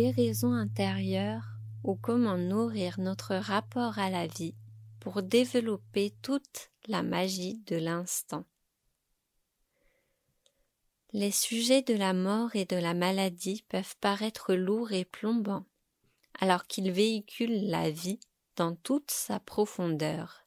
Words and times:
guérison 0.00 0.54
intérieure 0.54 1.42
ou 1.84 1.94
comment 1.94 2.38
nourrir 2.38 2.98
notre 2.98 3.34
rapport 3.34 3.98
à 3.98 4.08
la 4.08 4.26
vie 4.26 4.54
pour 4.98 5.22
développer 5.22 6.14
toute 6.22 6.70
la 6.88 7.02
magie 7.02 7.58
de 7.66 7.76
l'instant. 7.76 8.46
Les 11.12 11.30
sujets 11.30 11.82
de 11.82 11.92
la 11.92 12.14
mort 12.14 12.56
et 12.56 12.64
de 12.64 12.76
la 12.76 12.94
maladie 12.94 13.62
peuvent 13.68 13.94
paraître 14.00 14.54
lourds 14.54 14.92
et 14.92 15.04
plombants, 15.04 15.66
alors 16.40 16.66
qu'ils 16.66 16.92
véhiculent 16.92 17.68
la 17.68 17.90
vie 17.90 18.20
dans 18.56 18.74
toute 18.76 19.10
sa 19.10 19.38
profondeur. 19.38 20.46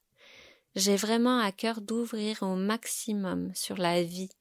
J'ai 0.76 0.96
vraiment 0.96 1.38
à 1.38 1.52
cœur 1.52 1.82
d'ouvrir 1.82 2.42
au 2.42 2.56
maximum 2.56 3.54
sur 3.54 3.78
la 3.78 4.02
vie, 4.02 4.32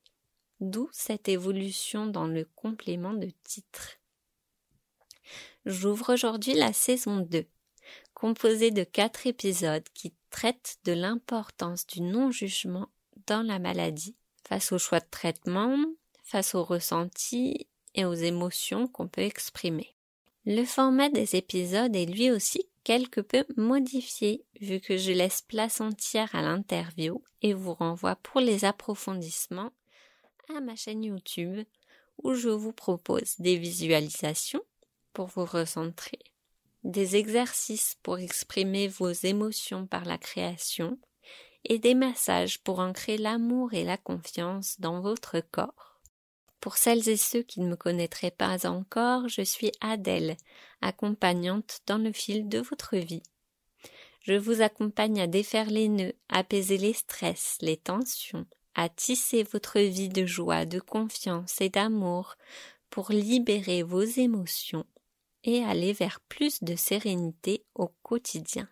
d'où 0.61 0.89
cette 0.91 1.29
évolution 1.29 2.07
dans 2.07 2.27
le 2.27 2.49
complément 2.55 3.13
de 3.13 3.29
titre. 3.45 3.99
J'ouvre 5.65 6.15
aujourd'hui 6.15 6.55
la 6.55 6.73
saison 6.73 7.19
2, 7.19 7.47
composée 8.15 8.73
de 8.73 8.83
quatre 8.83 9.29
épisodes 9.29 9.87
qui 9.95 10.13
traitent 10.31 10.79
de 10.85 10.93
l'importance 10.93 11.87
du 11.87 12.01
non-jugement 12.01 12.89
dans 13.29 13.43
la 13.43 13.61
maladie, 13.61 14.17
face 14.45 14.73
aux 14.73 14.79
choix 14.79 14.99
de 14.99 15.09
traitement, 15.09 15.77
face 16.25 16.57
aux 16.57 16.65
ressentis 16.65 17.69
et 17.95 18.05
aux 18.05 18.15
émotions 18.15 18.89
qu'on 18.89 19.07
peut 19.07 19.23
exprimer. 19.23 19.95
Le 20.47 20.65
format 20.65 21.11
des 21.11 21.37
épisodes 21.37 21.95
est 21.95 22.07
lui 22.07 22.33
aussi 22.33 22.67
quelque 22.83 23.21
peu 23.21 23.45
modifié 23.57 24.45
vu 24.61 24.81
que 24.81 24.97
je 24.97 25.13
laisse 25.13 25.43
place 25.43 25.81
entière 25.81 26.35
à 26.35 26.43
l'interview 26.43 27.23
et 27.43 27.55
vous 27.55 27.75
renvoie 27.75 28.17
pour 28.17 28.41
les 28.41 28.65
approfondissements 28.65 29.71
à 30.57 30.61
ma 30.61 30.75
chaîne 30.75 31.05
YouTube 31.05 31.65
où 32.25 32.35
je 32.35 32.49
vous 32.49 32.73
propose 32.73 33.37
des 33.39 33.57
visualisations 33.57 34.63
pour 35.13 35.27
vous 35.27 35.45
recentrer, 35.45 36.19
des 36.85 37.17
exercices 37.17 37.97
pour 38.03 38.19
exprimer 38.19 38.89
vos 38.89 39.11
émotions 39.11 39.87
par 39.87 40.05
la 40.05 40.19
création 40.19 40.99
et 41.65 41.79
des 41.79 41.95
massages 41.95 42.63
pour 42.63 42.81
ancrer 42.81 43.19
l'amour 43.19 43.73
et 43.75 43.85
la 43.85 43.97
confiance 43.97 44.81
dans 44.81 45.01
votre 45.01 45.41
corps. 45.41 46.01
Pour 46.61 46.77
celles 46.77 47.09
et 47.09 47.17
ceux 47.17 47.43
qui 47.43 47.61
ne 47.61 47.69
me 47.69 47.77
connaîtraient 47.77 48.31
pas 48.31 48.67
encore, 48.67 49.29
je 49.29 49.43
suis 49.43 49.73
Adèle, 49.81 50.37
accompagnante 50.81 51.81
dans 51.87 51.99
le 51.99 52.13
fil 52.13 52.49
de 52.49 52.59
votre 52.59 52.97
vie. 52.97 53.23
Je 54.21 54.35
vous 54.35 54.63
accompagne 54.63 55.21
à 55.21 55.27
défaire 55.27 55.71
les 55.71 55.89
nœuds, 55.89 56.15
apaiser 56.29 56.79
les 56.79 56.93
stress, 56.93 57.57
les 57.61 57.77
tensions, 57.77 58.47
à 58.77 58.89
tisser 58.89 59.43
votre 59.43 59.81
vie 59.81 60.09
de 60.09 60.25
joie, 60.25 60.65
de 60.65 60.79
confiance 60.79 61.61
et 61.61 61.69
d'amour 61.69 62.37
pour 62.91 63.11
libérer 63.11 63.83
vos 63.83 64.03
émotions 64.03 64.87
et 65.45 65.63
aller 65.65 65.93
vers 65.93 66.21
plus 66.29 66.63
de 66.63 66.77
sérénité 66.77 67.65
au 67.75 67.89
quotidien. 68.03 68.69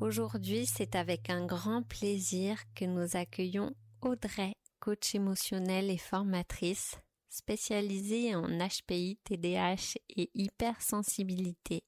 Aujourd'hui, 0.00 0.66
c'est 0.66 0.94
avec 0.94 1.30
un 1.30 1.46
grand 1.46 1.82
plaisir 1.82 2.62
que 2.74 2.84
nous 2.84 3.16
accueillons 3.16 3.74
Audrey, 4.02 4.54
coach 4.78 5.14
émotionnelle 5.14 5.90
et 5.90 5.98
formatrice, 5.98 6.96
spécialisée 7.28 8.34
en 8.34 8.46
HPI, 8.46 9.18
TDAH 9.24 9.96
et 10.10 10.30
hypersensibilité. 10.34 11.82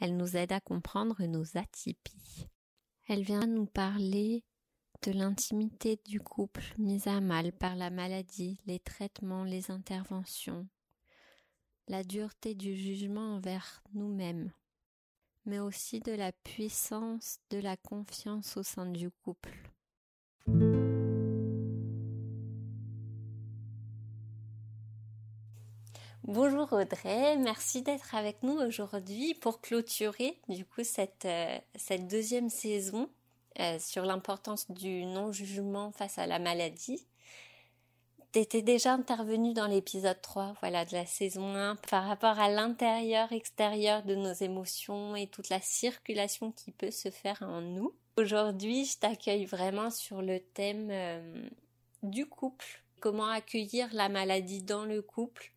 Elle 0.00 0.16
nous 0.16 0.36
aide 0.36 0.52
à 0.52 0.60
comprendre 0.60 1.22
nos 1.26 1.44
atypies. 1.56 2.48
Elle 3.08 3.22
vient 3.22 3.46
nous 3.46 3.66
parler 3.66 4.44
de 5.02 5.10
l'intimité 5.12 5.98
du 6.06 6.20
couple 6.20 6.62
mise 6.78 7.08
à 7.08 7.20
mal 7.20 7.52
par 7.52 7.74
la 7.74 7.90
maladie, 7.90 8.60
les 8.66 8.78
traitements, 8.78 9.42
les 9.42 9.70
interventions, 9.72 10.68
la 11.88 12.04
dureté 12.04 12.54
du 12.54 12.76
jugement 12.76 13.34
envers 13.34 13.82
nous-mêmes, 13.94 14.52
mais 15.44 15.58
aussi 15.58 15.98
de 16.00 16.12
la 16.12 16.30
puissance 16.30 17.38
de 17.50 17.58
la 17.58 17.76
confiance 17.76 18.56
au 18.56 18.62
sein 18.62 18.86
du 18.86 19.10
couple. 19.10 19.72
Bonjour 26.22 26.72
Audrey, 26.72 27.36
merci 27.38 27.82
d'être 27.82 28.14
avec 28.14 28.44
nous 28.44 28.54
aujourd'hui 28.54 29.34
pour 29.34 29.60
clôturer 29.60 30.38
du 30.48 30.64
coup 30.64 30.84
cette, 30.84 31.24
euh, 31.24 31.58
cette 31.74 32.06
deuxième 32.06 32.48
saison 32.48 33.10
euh, 33.60 33.78
sur 33.78 34.04
l'importance 34.04 34.70
du 34.70 35.04
non-jugement 35.04 35.92
face 35.92 36.18
à 36.18 36.26
la 36.26 36.38
maladie. 36.38 37.06
T'étais 38.32 38.62
déjà 38.62 38.94
intervenu 38.94 39.52
dans 39.52 39.66
l'épisode 39.66 40.20
3, 40.22 40.54
voilà, 40.60 40.86
de 40.86 40.94
la 40.94 41.04
saison 41.04 41.54
1, 41.54 41.76
par 41.90 42.04
rapport 42.06 42.40
à 42.40 42.48
l'intérieur, 42.48 43.30
extérieur 43.30 44.04
de 44.04 44.14
nos 44.14 44.32
émotions 44.32 45.14
et 45.14 45.26
toute 45.26 45.50
la 45.50 45.60
circulation 45.60 46.50
qui 46.50 46.72
peut 46.72 46.90
se 46.90 47.10
faire 47.10 47.42
en 47.42 47.60
nous. 47.60 47.92
Aujourd'hui, 48.16 48.86
je 48.86 48.98
t'accueille 48.98 49.44
vraiment 49.44 49.90
sur 49.90 50.22
le 50.22 50.40
thème 50.40 50.88
euh, 50.90 51.48
du 52.02 52.24
couple. 52.24 52.82
Comment 53.00 53.28
accueillir 53.28 53.92
la 53.92 54.08
maladie 54.08 54.62
dans 54.62 54.86
le 54.86 55.02
couple, 55.02 55.52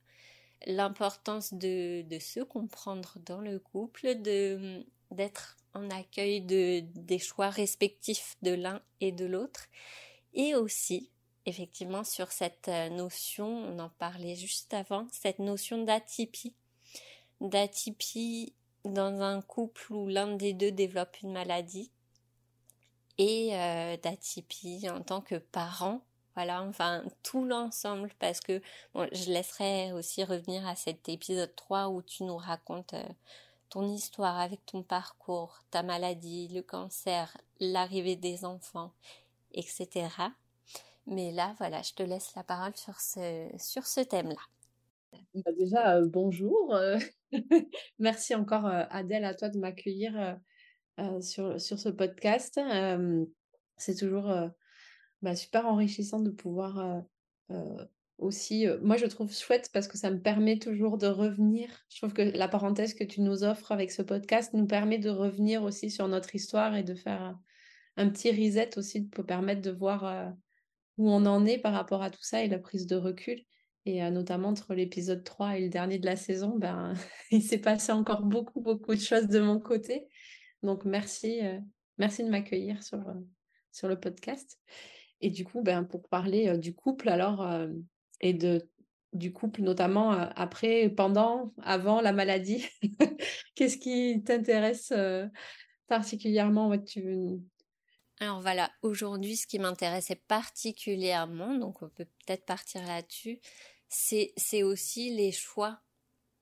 l'importance 0.65 1.53
de, 1.53 2.01
de 2.01 2.19
se 2.19 2.41
comprendre 2.41 3.17
dans 3.25 3.39
le 3.39 3.57
couple, 3.57 4.15
d'être 4.15 5.55
en 5.75 5.89
accueil 5.91 6.41
de, 6.41 6.79
des 6.95 7.19
choix 7.19 7.49
respectifs 7.49 8.35
de 8.41 8.51
l'un 8.51 8.81
et 9.01 9.11
de 9.11 9.25
l'autre, 9.25 9.67
et 10.33 10.55
aussi 10.55 11.11
effectivement 11.45 12.03
sur 12.03 12.31
cette 12.31 12.67
euh, 12.67 12.89
notion, 12.89 13.47
on 13.47 13.79
en 13.79 13.89
parlait 13.89 14.35
juste 14.35 14.73
avant, 14.73 15.07
cette 15.11 15.39
notion 15.39 15.83
d'atypie. 15.83 16.55
D'atypie 17.41 18.53
dans 18.83 19.21
un 19.21 19.41
couple 19.41 19.93
où 19.93 20.07
l'un 20.07 20.35
des 20.35 20.53
deux 20.53 20.71
développe 20.71 21.21
une 21.21 21.33
maladie 21.33 21.91
et 23.17 23.49
euh, 23.53 23.97
d'atypie 23.97 24.87
en 24.89 25.01
tant 25.01 25.21
que 25.21 25.35
parent. 25.35 26.01
Voilà, 26.35 26.63
enfin 26.63 27.03
tout 27.23 27.45
l'ensemble 27.45 28.11
parce 28.19 28.41
que 28.41 28.61
je 28.93 29.31
laisserai 29.31 29.93
aussi 29.93 30.23
revenir 30.23 30.67
à 30.67 30.75
cet 30.75 31.07
épisode 31.07 31.55
3 31.55 31.87
où 31.87 32.01
tu 32.01 32.23
nous 32.23 32.35
racontes 32.35 32.93
euh, 32.93 33.07
ton 33.75 33.93
histoire 33.93 34.39
avec 34.39 34.65
ton 34.65 34.83
parcours, 34.83 35.59
ta 35.69 35.83
maladie, 35.83 36.47
le 36.47 36.61
cancer, 36.61 37.35
l'arrivée 37.59 38.15
des 38.15 38.45
enfants, 38.45 38.93
etc. 39.53 40.07
Mais 41.07 41.33
là, 41.33 41.55
voilà, 41.57 41.81
je 41.81 41.91
te 41.91 42.01
laisse 42.01 42.33
la 42.37 42.43
parole 42.45 42.73
sur 42.77 43.01
ce, 43.01 43.49
sur 43.57 43.85
ce 43.85 43.99
thème-là. 43.99 45.19
Bah, 45.33 45.51
déjà, 45.59 45.97
euh, 45.97 46.07
bonjour. 46.07 46.73
Euh, 46.73 46.97
merci 47.99 48.33
encore, 48.33 48.65
euh, 48.65 48.85
Adèle, 48.91 49.25
à 49.25 49.33
toi 49.33 49.49
de 49.49 49.59
m'accueillir 49.59 50.39
sur, 51.19 51.59
sur 51.59 51.77
ce 51.77 51.89
podcast. 51.89 52.57
c'est 53.75 53.95
toujours 53.95 54.33
bah, 55.21 55.35
super 55.35 55.65
enrichissant 55.65 56.21
de 56.21 56.31
pouvoir 56.31 57.03
aussi, 58.17 58.65
moi 58.81 58.95
je 58.97 59.05
trouve 59.05 59.33
chouette 59.33 59.69
parce 59.73 59.87
que 59.87 59.97
ça 59.97 60.09
me 60.09 60.21
permet 60.21 60.57
toujours 60.57 60.97
de 60.97 61.07
revenir. 61.07 61.69
Je 61.89 61.97
trouve 61.97 62.13
que 62.13 62.21
la 62.21 62.47
parenthèse 62.47 62.93
que 62.93 63.03
tu 63.03 63.21
nous 63.21 63.43
offres 63.43 63.71
avec 63.71 63.91
ce 63.91 64.01
podcast 64.01 64.53
nous 64.53 64.67
permet 64.67 64.99
de 64.99 65.09
revenir 65.09 65.63
aussi 65.63 65.89
sur 65.89 66.07
notre 66.07 66.33
histoire 66.33 66.75
et 66.75 66.83
de 66.83 66.95
faire 66.95 67.37
un 67.97 68.09
petit 68.09 68.31
reset 68.31 68.77
aussi 68.77 69.05
pour 69.07 69.25
permettre 69.25 69.61
de 69.61 69.71
voir 69.71 70.33
où 70.97 71.09
on 71.09 71.25
en 71.25 71.45
est 71.45 71.57
par 71.57 71.73
rapport 71.73 72.01
à 72.03 72.09
tout 72.09 72.23
ça 72.23 72.43
et 72.43 72.47
la 72.47 72.59
prise 72.59 72.87
de 72.87 72.95
recul. 72.95 73.41
Et 73.85 74.01
notamment 74.09 74.49
entre 74.49 74.73
l'épisode 74.73 75.23
3 75.23 75.57
et 75.57 75.61
le 75.61 75.69
dernier 75.69 75.99
de 75.99 76.05
la 76.05 76.15
saison, 76.15 76.57
ben, 76.57 76.93
il 77.31 77.43
s'est 77.43 77.59
passé 77.59 77.91
encore 77.91 78.23
beaucoup, 78.23 78.61
beaucoup 78.61 78.95
de 78.95 78.99
choses 78.99 79.27
de 79.27 79.39
mon 79.39 79.59
côté. 79.59 80.07
Donc, 80.63 80.85
merci, 80.85 81.41
merci 81.97 82.23
de 82.23 82.29
m'accueillir 82.29 82.81
sur, 82.81 83.03
sur 83.71 83.87
le 83.87 83.99
podcast. 83.99 84.59
Et 85.21 85.29
du 85.29 85.45
coup, 85.45 85.61
ben, 85.61 85.83
pour 85.83 86.07
parler 86.07 86.57
du 86.57 86.73
couple, 86.73 87.09
alors, 87.09 87.47
et 88.25 88.33
de, 88.33 88.67
du 89.13 89.31
couple 89.31 89.61
notamment 89.61 90.11
après, 90.11 90.89
pendant, 90.89 91.53
avant 91.61 92.01
la 92.01 92.11
maladie, 92.11 92.67
qu'est-ce 93.55 93.77
qui 93.77 94.23
t'intéresse 94.23 94.91
particulièrement? 95.87 96.75
Tu, 96.79 97.39
alors 98.19 98.41
voilà, 98.41 98.71
aujourd'hui, 98.81 99.35
ce 99.35 99.45
qui 99.45 99.59
m'intéressait 99.59 100.15
particulièrement, 100.15 101.53
donc 101.55 101.83
on 101.83 101.89
peut 101.89 102.07
peut-être 102.25 102.45
partir 102.45 102.81
là-dessus, 102.83 103.39
c'est 103.87 104.63
aussi 104.63 105.13
les 105.13 105.31
choix 105.31 105.79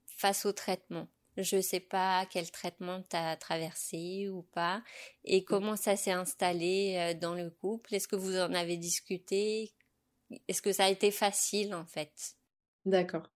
face 0.06 0.46
au 0.46 0.54
traitement. 0.54 1.10
Je 1.36 1.58
ne 1.58 1.62
sais 1.62 1.80
pas 1.80 2.28
quel 2.30 2.50
traitement 2.50 3.02
tu 3.10 3.16
as 3.18 3.36
traversé 3.36 4.30
ou 4.30 4.44
pas, 4.54 4.84
et 5.26 5.42
mmh. 5.42 5.46
comment 5.46 5.76
ça 5.76 5.98
s'est 5.98 6.12
installé 6.12 7.14
dans 7.20 7.34
le 7.34 7.50
couple. 7.50 7.96
Est-ce 7.96 8.08
que 8.08 8.16
vous 8.16 8.38
en 8.38 8.54
avez 8.54 8.78
discuté? 8.78 9.74
Est-ce 10.48 10.62
que 10.62 10.72
ça 10.72 10.86
a 10.86 10.90
été 10.90 11.12
facile 11.12 11.74
en 11.74 11.86
fait? 11.86 12.12
D'accord. 12.86 13.30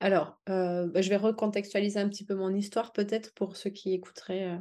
Alors, 0.00 0.40
euh, 0.48 0.86
bah, 0.86 1.02
je 1.02 1.08
vais 1.08 1.16
recontextualiser 1.16 2.00
un 2.00 2.08
petit 2.08 2.24
peu 2.24 2.34
mon 2.34 2.52
histoire 2.54 2.92
peut-être 2.92 3.32
pour 3.34 3.56
ceux 3.56 3.70
qui 3.70 3.92
écouteraient 3.92 4.50
euh, 4.50 4.58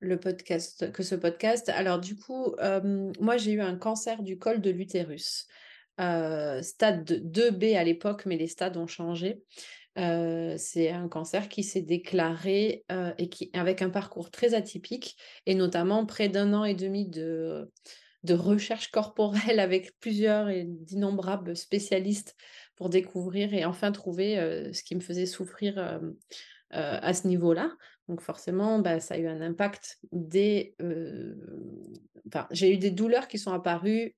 le 0.00 0.18
podcast, 0.18 0.92
que 0.92 1.02
ce 1.02 1.14
podcast. 1.14 1.68
Alors 1.68 1.98
du 1.98 2.16
coup, 2.16 2.54
moi 3.18 3.38
j'ai 3.38 3.52
eu 3.52 3.62
un 3.62 3.76
cancer 3.76 4.22
du 4.22 4.38
col 4.38 4.60
de 4.60 4.70
l'utérus. 4.70 5.46
stade 5.98 7.10
2B 7.10 7.76
à 7.76 7.82
l'époque, 7.82 8.26
mais 8.26 8.36
les 8.36 8.46
stades 8.46 8.76
ont 8.76 8.86
changé. 8.86 9.42
c'est 9.96 10.90
un 10.90 11.08
cancer 11.08 11.48
qui 11.48 11.64
s'est 11.64 11.80
déclaré 11.80 12.84
avec 13.54 13.80
un 13.80 13.88
parcours 13.88 14.30
très 14.30 14.52
atypique, 14.52 15.16
et 15.46 15.54
notamment 15.54 16.04
près 16.04 16.28
d'un 16.28 16.52
an 16.52 16.64
et 16.64 16.74
demi 16.74 17.08
de, 17.08 17.72
de 18.24 18.34
recherche 18.34 18.90
corporelle 18.90 19.60
avec 19.60 19.98
plusieurs 20.00 20.48
et 20.48 20.64
d'innombrables 20.64 21.56
spécialistes 21.56 22.36
pour 22.76 22.90
découvrir 22.90 23.54
et 23.54 23.64
enfin 23.64 23.92
trouver 23.92 24.36
ce 24.72 24.82
qui 24.82 24.94
me 24.94 25.00
faisait 25.00 25.26
souffrir 25.26 26.00
à 26.70 27.14
ce 27.14 27.26
niveau-là. 27.26 27.72
Donc 28.08 28.20
forcément, 28.20 28.78
bah, 28.78 29.00
ça 29.00 29.14
a 29.14 29.18
eu 29.18 29.26
un 29.26 29.40
impact. 29.40 29.98
Enfin, 32.28 32.46
j'ai 32.50 32.72
eu 32.72 32.78
des 32.78 32.90
douleurs 32.90 33.28
qui 33.28 33.38
sont 33.38 33.52
apparues 33.52 34.14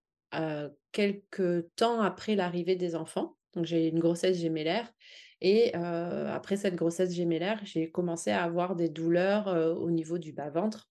quelques 0.93 1.75
temps 1.77 2.01
après 2.01 2.35
l'arrivée 2.35 2.77
des 2.77 2.95
enfants. 2.95 3.37
Donc 3.55 3.65
j'ai 3.65 3.87
eu 3.87 3.91
une 3.91 4.01
grossesse 4.01 4.39
gémellaire. 4.39 4.93
Et 5.41 5.73
après 5.75 6.57
cette 6.57 6.75
grossesse 6.75 7.15
gémellaire, 7.15 7.61
j'ai 7.65 7.91
commencé 7.91 8.31
à 8.31 8.43
avoir 8.43 8.75
des 8.75 8.89
douleurs 8.89 9.47
au 9.79 9.91
niveau 9.91 10.19
du 10.19 10.33
bas-ventre. 10.33 10.91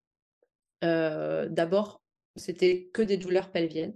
D'abord, 0.82 2.02
c'était 2.38 2.88
que 2.92 3.02
des 3.02 3.16
douleurs 3.16 3.50
pelviennes. 3.50 3.94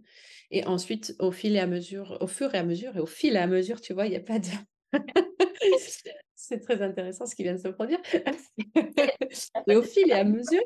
Et 0.51 0.67
ensuite, 0.67 1.17
au 1.19 1.31
fil 1.31 1.57
et 1.57 1.61
à 1.61 1.67
mesure, 1.67 2.19
au 2.21 2.27
fur 2.27 2.55
et 2.55 2.59
à 2.59 2.65
mesure, 2.65 2.97
et 2.97 3.01
au 3.01 3.07
fil 3.07 3.35
et 3.35 3.39
à 3.39 3.47
mesure, 3.47 3.81
tu 3.81 3.95
vois, 3.95 4.07
il 4.07 4.11
n'y 4.11 4.17
a 4.17 4.21
pas 4.21 4.39
de... 4.39 4.49
C'est 6.35 6.59
très 6.59 6.83
intéressant 6.83 7.25
ce 7.25 7.35
qui 7.35 7.45
vient 7.45 7.55
de 7.55 7.61
se 7.61 7.69
produire. 7.69 8.01
et 9.69 9.77
au 9.77 9.83
fil 9.83 10.11
et 10.11 10.15
à 10.15 10.25
mesure 10.25 10.61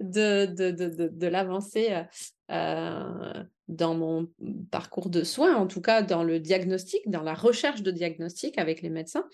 de, 0.00 0.46
de, 0.46 0.70
de, 0.70 1.08
de 1.08 1.26
l'avancée 1.26 1.94
euh, 2.50 3.44
dans 3.68 3.94
mon 3.94 4.28
parcours 4.70 5.10
de 5.10 5.24
soins, 5.24 5.56
en 5.56 5.66
tout 5.66 5.80
cas 5.80 6.02
dans 6.02 6.22
le 6.22 6.38
diagnostic, 6.38 7.02
dans 7.10 7.22
la 7.22 7.34
recherche 7.34 7.82
de 7.82 7.90
diagnostic 7.90 8.58
avec 8.58 8.82
les 8.82 8.90
médecins, 8.90 9.26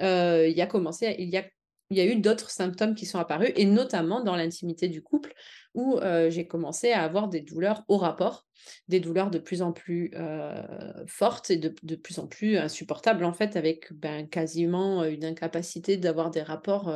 euh, 0.00 0.48
il, 0.48 0.56
y 0.56 0.62
a 0.62 0.66
commencé, 0.66 1.14
il, 1.18 1.28
y 1.28 1.36
a, 1.36 1.44
il 1.90 1.98
y 1.98 2.00
a 2.00 2.06
eu 2.06 2.16
d'autres 2.16 2.50
symptômes 2.50 2.94
qui 2.94 3.06
sont 3.06 3.18
apparus, 3.18 3.52
et 3.56 3.64
notamment 3.64 4.22
dans 4.22 4.36
l'intimité 4.36 4.88
du 4.88 5.02
couple, 5.02 5.34
où 5.74 5.98
euh, 5.98 6.30
j'ai 6.30 6.46
commencé 6.46 6.92
à 6.92 7.02
avoir 7.02 7.28
des 7.28 7.40
douleurs 7.40 7.84
au 7.88 7.98
rapport, 7.98 8.46
des 8.88 9.00
douleurs 9.00 9.30
de 9.30 9.38
plus 9.38 9.60
en 9.60 9.72
plus 9.72 10.10
euh, 10.14 10.62
fortes 11.06 11.50
et 11.50 11.56
de, 11.56 11.74
de, 11.82 11.96
plus 11.96 12.18
en 12.18 12.26
plus 12.26 12.56
insupportables, 12.56 13.24
en 13.24 13.32
fait, 13.32 13.56
avec 13.56 13.92
ben, 13.92 14.28
quasiment 14.28 15.02
euh, 15.02 15.10
une 15.10 15.24
incapacité 15.24 15.96
d'avoir 15.96 16.30
des 16.30 16.42
rapports. 16.42 16.88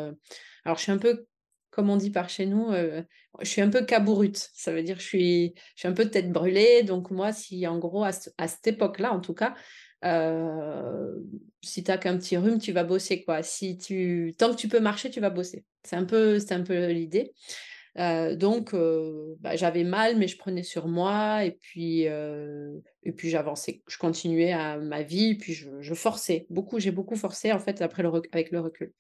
Alors, 0.65 0.79
je 0.79 0.83
suis 0.83 0.93
un 0.93 0.99
peu, 0.99 1.27
comme 1.71 1.91
on 1.91 1.97
dit 1.97 2.11
par 2.11 2.29
chez 2.29 2.47
nous, 2.47 2.73
je 2.73 3.49
suis 3.49 3.61
un 3.61 3.71
peu 3.71 3.85
cabourute. 3.85 4.51
Ça 4.55 4.73
veut 4.73 4.83
dire 4.83 4.99
je 4.99 5.05
suis, 5.05 5.55
je 5.75 5.81
suis 5.81 5.89
un 5.89 5.93
peu 5.93 6.07
tête 6.07 6.33
brûlée. 6.33 6.83
Donc, 6.83 7.11
moi, 7.11 7.33
si 7.33 7.67
en 7.67 7.79
gros, 7.79 8.05
à, 8.05 8.11
à 8.39 8.49
cette 8.49 8.67
époque-là, 8.67 9.13
en 9.13 9.21
tout 9.21 9.35
cas, 9.35 9.55
si 10.03 11.83
tu 11.83 11.91
n'as 11.91 11.99
qu'un 11.99 12.17
petit 12.19 12.37
rhume, 12.37 12.59
tu 12.59 12.73
vas 12.73 12.85
bosser 12.85 13.23
quoi. 13.25 13.43
Si 13.43 13.79
tu 13.79 14.35
tant 14.39 14.51
que 14.51 14.57
tu 14.57 14.69
peux 14.69 14.81
marcher, 14.81 15.11
tu 15.11 15.21
vas 15.21 15.31
bosser. 15.31 15.65
C'est 15.85 15.97
un 15.97 16.05
peu 16.05 16.39
peu 16.67 16.87
l'idée. 16.87 17.33
Donc, 17.97 18.75
bah, 19.41 19.57
j'avais 19.57 19.85
mal, 19.85 20.17
mais 20.17 20.29
je 20.29 20.39
prenais 20.39 20.63
sur 20.63 20.87
moi 20.87 21.45
et 21.45 21.53
puis, 21.53 22.03
et 22.03 23.13
puis 23.17 23.31
j'avançais. 23.31 23.83
Je 23.89 23.99
continuais 23.99 24.53
à 24.53 24.79
ma 24.79 25.03
vie, 25.03 25.35
puis 25.35 25.53
je, 25.53 25.95
forçais 25.95 26.47
beaucoup. 26.51 26.79
J'ai 26.79 26.93
beaucoup 26.93 27.17
forcé 27.17 27.53
en 27.53 27.59
fait 27.59 27.83
après 27.83 28.03
le 28.03 28.11
avec 28.33 28.51
le 28.53 28.61
recul. 28.61 28.93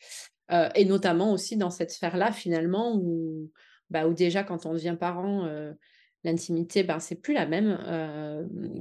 et 0.74 0.84
notamment 0.84 1.32
aussi 1.32 1.56
dans 1.56 1.70
cette 1.70 1.92
sphère-là, 1.92 2.32
finalement, 2.32 2.96
où, 2.96 3.50
bah, 3.90 4.06
où 4.08 4.14
déjà 4.14 4.42
quand 4.42 4.66
on 4.66 4.72
devient 4.72 4.96
parent, 4.98 5.48
l'intimité, 6.24 6.82
ben, 6.82 6.98
c'est 7.00 7.16
plus 7.16 7.34
la 7.34 7.46
même. 7.46 7.78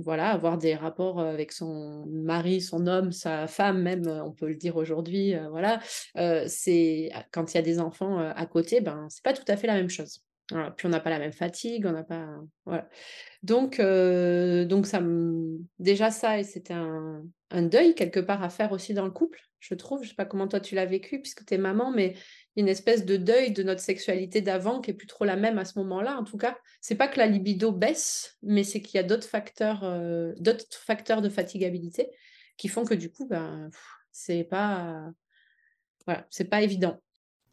voilà, 0.04 0.30
avoir 0.32 0.58
des 0.58 0.76
rapports 0.76 1.20
avec 1.20 1.52
son 1.52 2.06
mari, 2.08 2.62
son 2.62 2.88
homme, 2.88 3.12
sa 3.12 3.48
femme, 3.48 3.82
même, 3.82 4.08
on 4.08 4.32
peut 4.32 4.48
le 4.48 4.56
dire 4.56 4.76
aujourd'hui, 4.76 5.36
voilà, 5.50 5.80
c'est 6.48 7.12
quand 7.32 7.54
il 7.54 7.58
y 7.58 7.60
a 7.60 7.64
des 7.64 7.80
enfants 7.80 8.18
à 8.20 8.46
côté, 8.46 8.82
ben, 8.82 9.08
c'est 9.10 9.24
pas 9.24 9.34
tout 9.34 9.46
à 9.48 9.58
fait 9.58 9.68
la 9.68 9.76
même 9.76 9.90
chose. 9.90 10.24
Puis 10.48 10.86
on 10.86 10.90
n'a 10.90 11.02
pas 11.02 11.10
la 11.10 11.20
même 11.20 11.34
fatigue, 11.34 11.86
on 11.86 11.92
n'a 11.92 12.04
pas. 12.04 12.26
Voilà. 12.66 12.88
Donc, 13.44 13.82
donc 13.82 14.86
ça 14.86 15.02
déjà, 15.80 16.10
ça, 16.10 16.42
c'était 16.44 16.74
un, 16.74 17.24
un, 17.52 17.62
deuil 17.64 17.96
quelque 17.96 18.20
part 18.22 18.42
à 18.42 18.50
faire 18.50 18.72
aussi 18.72 18.94
dans 18.94 19.06
le 19.06 19.12
couple, 19.12 19.42
je 19.60 19.76
trouve. 19.76 20.04
Je 20.04 20.10
sais 20.10 20.16
pas 20.16 20.26
comment 20.26 20.48
toi 20.48 20.62
tu 20.62 20.76
l'as 20.76 20.86
vécu 20.86 21.20
puisque 21.20 21.46
tu 21.46 21.54
es 21.56 21.58
maman, 21.58 21.92
mais 21.92 22.16
une 22.58 22.68
espèce 22.68 23.06
de 23.06 23.18
deuil 23.18 23.52
de 23.52 23.64
notre 23.64 23.82
sexualité 23.82 24.42
d'avant 24.42 24.82
qui 24.82 24.92
est 24.92 24.96
plus 24.96 25.08
trop 25.08 25.24
la 25.26 25.36
même 25.36 25.60
à 25.60 25.64
ce 25.64 25.78
moment-là. 25.80 26.18
En 26.18 26.24
tout 26.24 26.38
cas, 26.38 26.58
c'est 26.82 26.96
pas 26.96 27.08
que 27.08 27.20
la 27.20 27.28
libido 27.28 27.72
baisse, 27.72 28.36
mais 28.42 28.64
c'est 28.64 28.82
qu'il 28.82 28.96
y 28.96 29.00
a 29.00 29.04
d'autres 29.04 29.28
facteurs, 29.28 29.84
euh, 29.84 30.34
d'autres 30.40 30.66
facteurs 30.72 31.22
de 31.22 31.30
fatigabilité 31.30 32.10
qui 32.58 32.68
font 32.68 32.84
que 32.84 32.96
du 32.96 33.12
coup, 33.12 33.28
ben, 33.28 33.70
c'est 34.12 34.44
pas, 34.44 35.12
voilà, 36.06 36.26
c'est 36.32 36.50
pas 36.50 36.64
évident. 36.64 37.00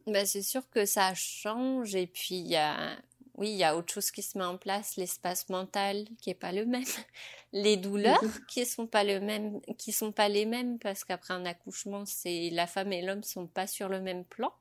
Ben, 0.07 0.25
c'est 0.25 0.43
sûr 0.43 0.69
que 0.71 0.87
ça 0.87 1.13
change 1.15 1.95
et 1.95 2.07
puis 2.07 2.37
il 2.37 2.49
y 2.49 2.57
a, 2.57 2.97
oui, 3.35 3.51
il 3.51 3.57
y 3.57 3.65
a 3.65 3.77
autre 3.77 3.93
chose 3.93 4.11
qui 4.11 4.23
se 4.23 4.39
met 4.39 4.45
en 4.45 4.57
place, 4.57 4.97
l'espace 4.97 5.51
mental 5.51 6.07
qui 6.21 6.31
est 6.31 6.35
pas 6.35 6.53
le 6.53 6.65
même, 6.65 6.85
les 7.53 7.77
douleurs 7.77 8.23
qui 8.49 8.65
sont 8.65 8.87
pas 8.87 9.05
le 9.05 9.21
même, 9.21 9.61
qui 9.77 9.93
sont 9.93 10.13
pas 10.13 10.31
les 10.31 10.47
mêmes 10.47 10.79
parce 10.79 11.05
qu'après 11.05 11.35
un 11.35 11.45
accouchement, 11.45 12.05
c'est 12.07 12.49
la 12.51 12.67
femme 12.67 12.93
et 12.93 13.03
l'homme 13.03 13.23
sont 13.23 13.47
pas 13.47 13.67
sur 13.67 13.91
le 13.91 14.01
même 14.01 14.25
plan. 14.25 14.53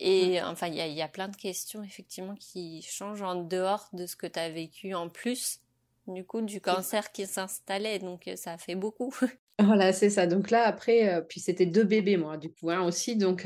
Et 0.00 0.40
enfin, 0.42 0.68
il 0.68 0.74
y 0.74 1.02
a, 1.02 1.08
plein 1.08 1.28
de 1.28 1.36
questions 1.36 1.82
effectivement 1.82 2.34
qui 2.34 2.82
changent 2.82 3.22
en 3.22 3.36
dehors 3.36 3.88
de 3.92 4.06
ce 4.06 4.16
que 4.16 4.26
tu 4.26 4.38
as 4.38 4.50
vécu 4.50 4.94
en 4.94 5.08
plus, 5.08 5.60
du 6.06 6.24
coup, 6.24 6.40
du 6.40 6.60
cancer 6.60 7.12
qui 7.12 7.26
s'installait. 7.26 7.98
Donc, 7.98 8.28
euh, 8.28 8.36
ça 8.36 8.58
fait 8.58 8.74
beaucoup. 8.74 9.14
Voilà, 9.58 9.92
c'est 9.92 10.10
ça. 10.10 10.26
Donc 10.26 10.50
là, 10.50 10.64
après, 10.66 11.08
euh, 11.08 11.20
puis 11.20 11.38
c'était 11.38 11.66
deux 11.66 11.84
bébés, 11.84 12.16
moi, 12.16 12.36
du 12.36 12.50
coup, 12.50 12.70
hein, 12.70 12.82
aussi. 12.82 13.16
Donc, 13.16 13.44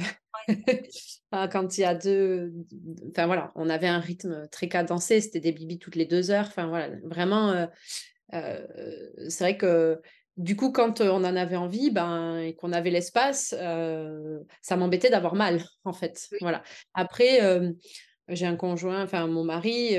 quand 1.33 1.77
il 1.77 1.81
y 1.81 1.85
a 1.85 1.95
deux. 1.95 2.55
Enfin, 3.11 3.27
voilà, 3.27 3.53
on 3.55 3.69
avait 3.69 3.89
un 3.89 3.99
rythme 3.99 4.49
très 4.49 4.69
cadencé. 4.69 5.21
C'était 5.21 5.41
des 5.41 5.53
bibis 5.53 5.79
toutes 5.79 5.97
les 5.97 6.07
deux 6.07 6.31
heures. 6.31 6.47
Enfin, 6.47 6.69
voilà, 6.69 6.91
vraiment. 7.03 7.69
Euh, 8.33 8.67
c'est 9.29 9.45
vrai 9.45 9.57
que 9.59 10.01
du 10.37 10.57
coup, 10.57 10.71
quand 10.71 11.01
on 11.01 11.25
en 11.25 11.37
avait 11.37 11.57
envie 11.57 11.91
ben, 11.91 12.39
et 12.39 12.55
qu'on 12.55 12.73
avait 12.73 12.91
l'espace, 12.91 13.55
ça 14.61 14.77
m'embêtait 14.77 15.11
d'avoir 15.11 15.35
mal, 15.35 15.65
en 15.85 15.93
fait. 15.93 16.29
Voilà. 16.41 16.63
Après, 16.95 17.41
j'ai 18.29 18.47
un 18.47 18.57
conjoint, 18.57 19.03
enfin 19.03 19.27
mon 19.27 19.45
mari, 19.45 19.97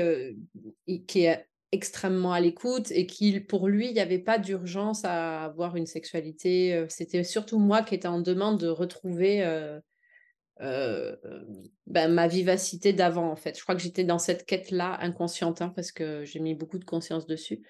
qui 1.06 1.24
est 1.24 1.46
extrêmement 1.72 2.32
à 2.32 2.40
l'écoute 2.40 2.90
et 2.92 3.06
qui, 3.06 3.40
pour 3.40 3.68
lui, 3.68 3.88
il 3.88 3.94
n'y 3.94 4.00
avait 4.00 4.18
pas 4.18 4.38
d'urgence 4.38 5.04
à 5.04 5.44
avoir 5.44 5.76
une 5.76 5.86
sexualité. 5.86 6.86
C'était 6.88 7.24
surtout 7.24 7.58
moi 7.58 7.82
qui 7.82 7.94
étais 7.94 8.08
en 8.08 8.20
demande 8.20 8.60
de 8.60 8.68
retrouver 8.68 9.44
ben, 10.60 12.08
ma 12.08 12.28
vivacité 12.28 12.92
d'avant, 12.92 13.30
en 13.30 13.36
fait. 13.36 13.56
Je 13.56 13.62
crois 13.62 13.74
que 13.74 13.82
j'étais 13.82 14.04
dans 14.04 14.18
cette 14.18 14.46
quête-là 14.46 14.98
inconsciente, 15.00 15.62
hein, 15.62 15.72
parce 15.74 15.90
que 15.90 16.24
j'ai 16.24 16.40
mis 16.40 16.54
beaucoup 16.54 16.78
de 16.78 16.84
conscience 16.84 17.26
dessus. 17.26 17.62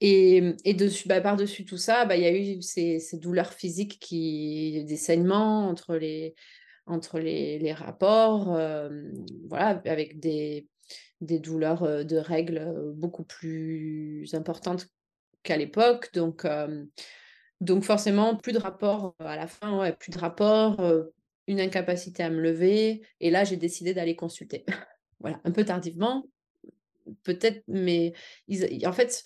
Et, 0.00 0.54
et 0.64 0.74
dessus, 0.74 1.08
bah, 1.08 1.20
par-dessus 1.20 1.64
tout 1.64 1.78
ça, 1.78 2.04
bah, 2.04 2.16
il 2.16 2.22
y 2.22 2.26
a 2.26 2.36
eu 2.36 2.60
ces, 2.60 2.98
ces, 2.98 3.18
douleurs 3.18 3.52
physiques, 3.52 3.98
qui, 3.98 4.84
des 4.84 4.96
saignements 4.96 5.68
entre 5.68 5.96
les, 5.96 6.34
entre 6.86 7.18
les, 7.18 7.58
les 7.58 7.72
rapports, 7.72 8.54
euh, 8.54 8.90
voilà, 9.48 9.82
avec 9.86 10.20
des, 10.20 10.68
des 11.20 11.38
douleurs 11.38 12.04
de 12.04 12.16
règles 12.16 12.92
beaucoup 12.94 13.24
plus 13.24 14.28
importantes 14.34 14.86
qu'à 15.42 15.56
l'époque. 15.56 16.10
Donc, 16.12 16.46
donc 17.62 17.84
forcément, 17.84 18.36
plus 18.36 18.52
de 18.52 18.58
rapports 18.58 19.14
à 19.18 19.36
la 19.36 19.46
fin, 19.46 19.78
ouais, 19.78 19.94
plus 19.94 20.10
de 20.10 20.18
rapports, 20.18 20.78
une 21.46 21.60
incapacité 21.60 22.22
à 22.22 22.30
me 22.30 22.40
lever. 22.40 23.02
Et 23.20 23.30
là, 23.30 23.44
j'ai 23.44 23.56
décidé 23.56 23.94
d'aller 23.94 24.16
consulter. 24.16 24.64
voilà, 25.20 25.40
un 25.44 25.50
peu 25.50 25.64
tardivement, 25.64 26.26
peut-être, 27.22 27.62
mais 27.68 28.12
ils, 28.48 28.86
en 28.86 28.92
fait, 28.92 29.24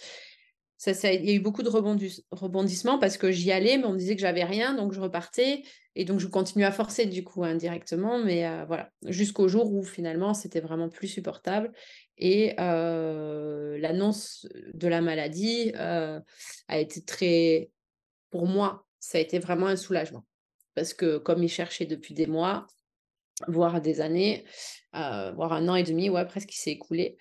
il 0.87 1.25
y 1.25 1.31
a 1.31 1.35
eu 1.35 1.41
beaucoup 1.41 1.63
de 1.63 1.69
rebondissements 1.69 2.99
parce 2.99 3.19
que 3.19 3.31
j'y 3.31 3.53
allais, 3.53 3.77
mais 3.77 3.85
on 3.85 3.93
me 3.93 3.99
disait 3.99 4.15
que 4.15 4.23
j'avais 4.23 4.45
rien, 4.45 4.75
donc 4.75 4.93
je 4.93 5.01
repartais. 5.01 5.63
Et 5.95 6.05
donc, 6.05 6.21
je 6.21 6.27
continue 6.27 6.65
à 6.65 6.73
forcer 6.73 7.07
du 7.07 7.23
coup 7.25 7.45
indirectement, 7.45 8.19
mais 8.19 8.47
euh, 8.47 8.65
voilà, 8.65 8.91
jusqu'au 9.07 9.49
jour 9.49 9.73
où 9.73 9.83
finalement 9.83 10.33
c'était 10.35 10.61
vraiment 10.61 10.89
plus 10.89 11.09
supportable. 11.09 11.73
Et 12.17 12.55
euh, 12.59 13.77
l'annonce 13.79 14.47
de 14.73 14.89
la 14.89 15.01
maladie 15.01 15.73
euh, 15.77 16.21
a 16.69 16.79
été 16.79 17.03
très, 17.03 17.71
pour 18.31 18.47
moi, 18.47 18.87
ça 19.01 19.19
a 19.19 19.21
été 19.21 19.39
vraiment 19.39 19.67
un 19.67 19.77
soulagement. 19.77 20.25
Parce 20.75 20.95
que 20.95 21.19
comme 21.19 21.43
il 21.43 21.49
cherchait 21.49 21.87
depuis 21.87 22.15
des 22.15 22.27
mois, 22.27 22.67
voire 23.49 23.81
des 23.81 24.01
années, 24.01 24.45
voire 24.93 25.53
un 25.53 25.69
an 25.69 25.75
et 25.75 25.83
demi, 25.83 26.09
ouais, 26.09 26.25
presque 26.25 26.55
il 26.55 26.59
s'est 26.59 26.71
écoulé 26.71 27.19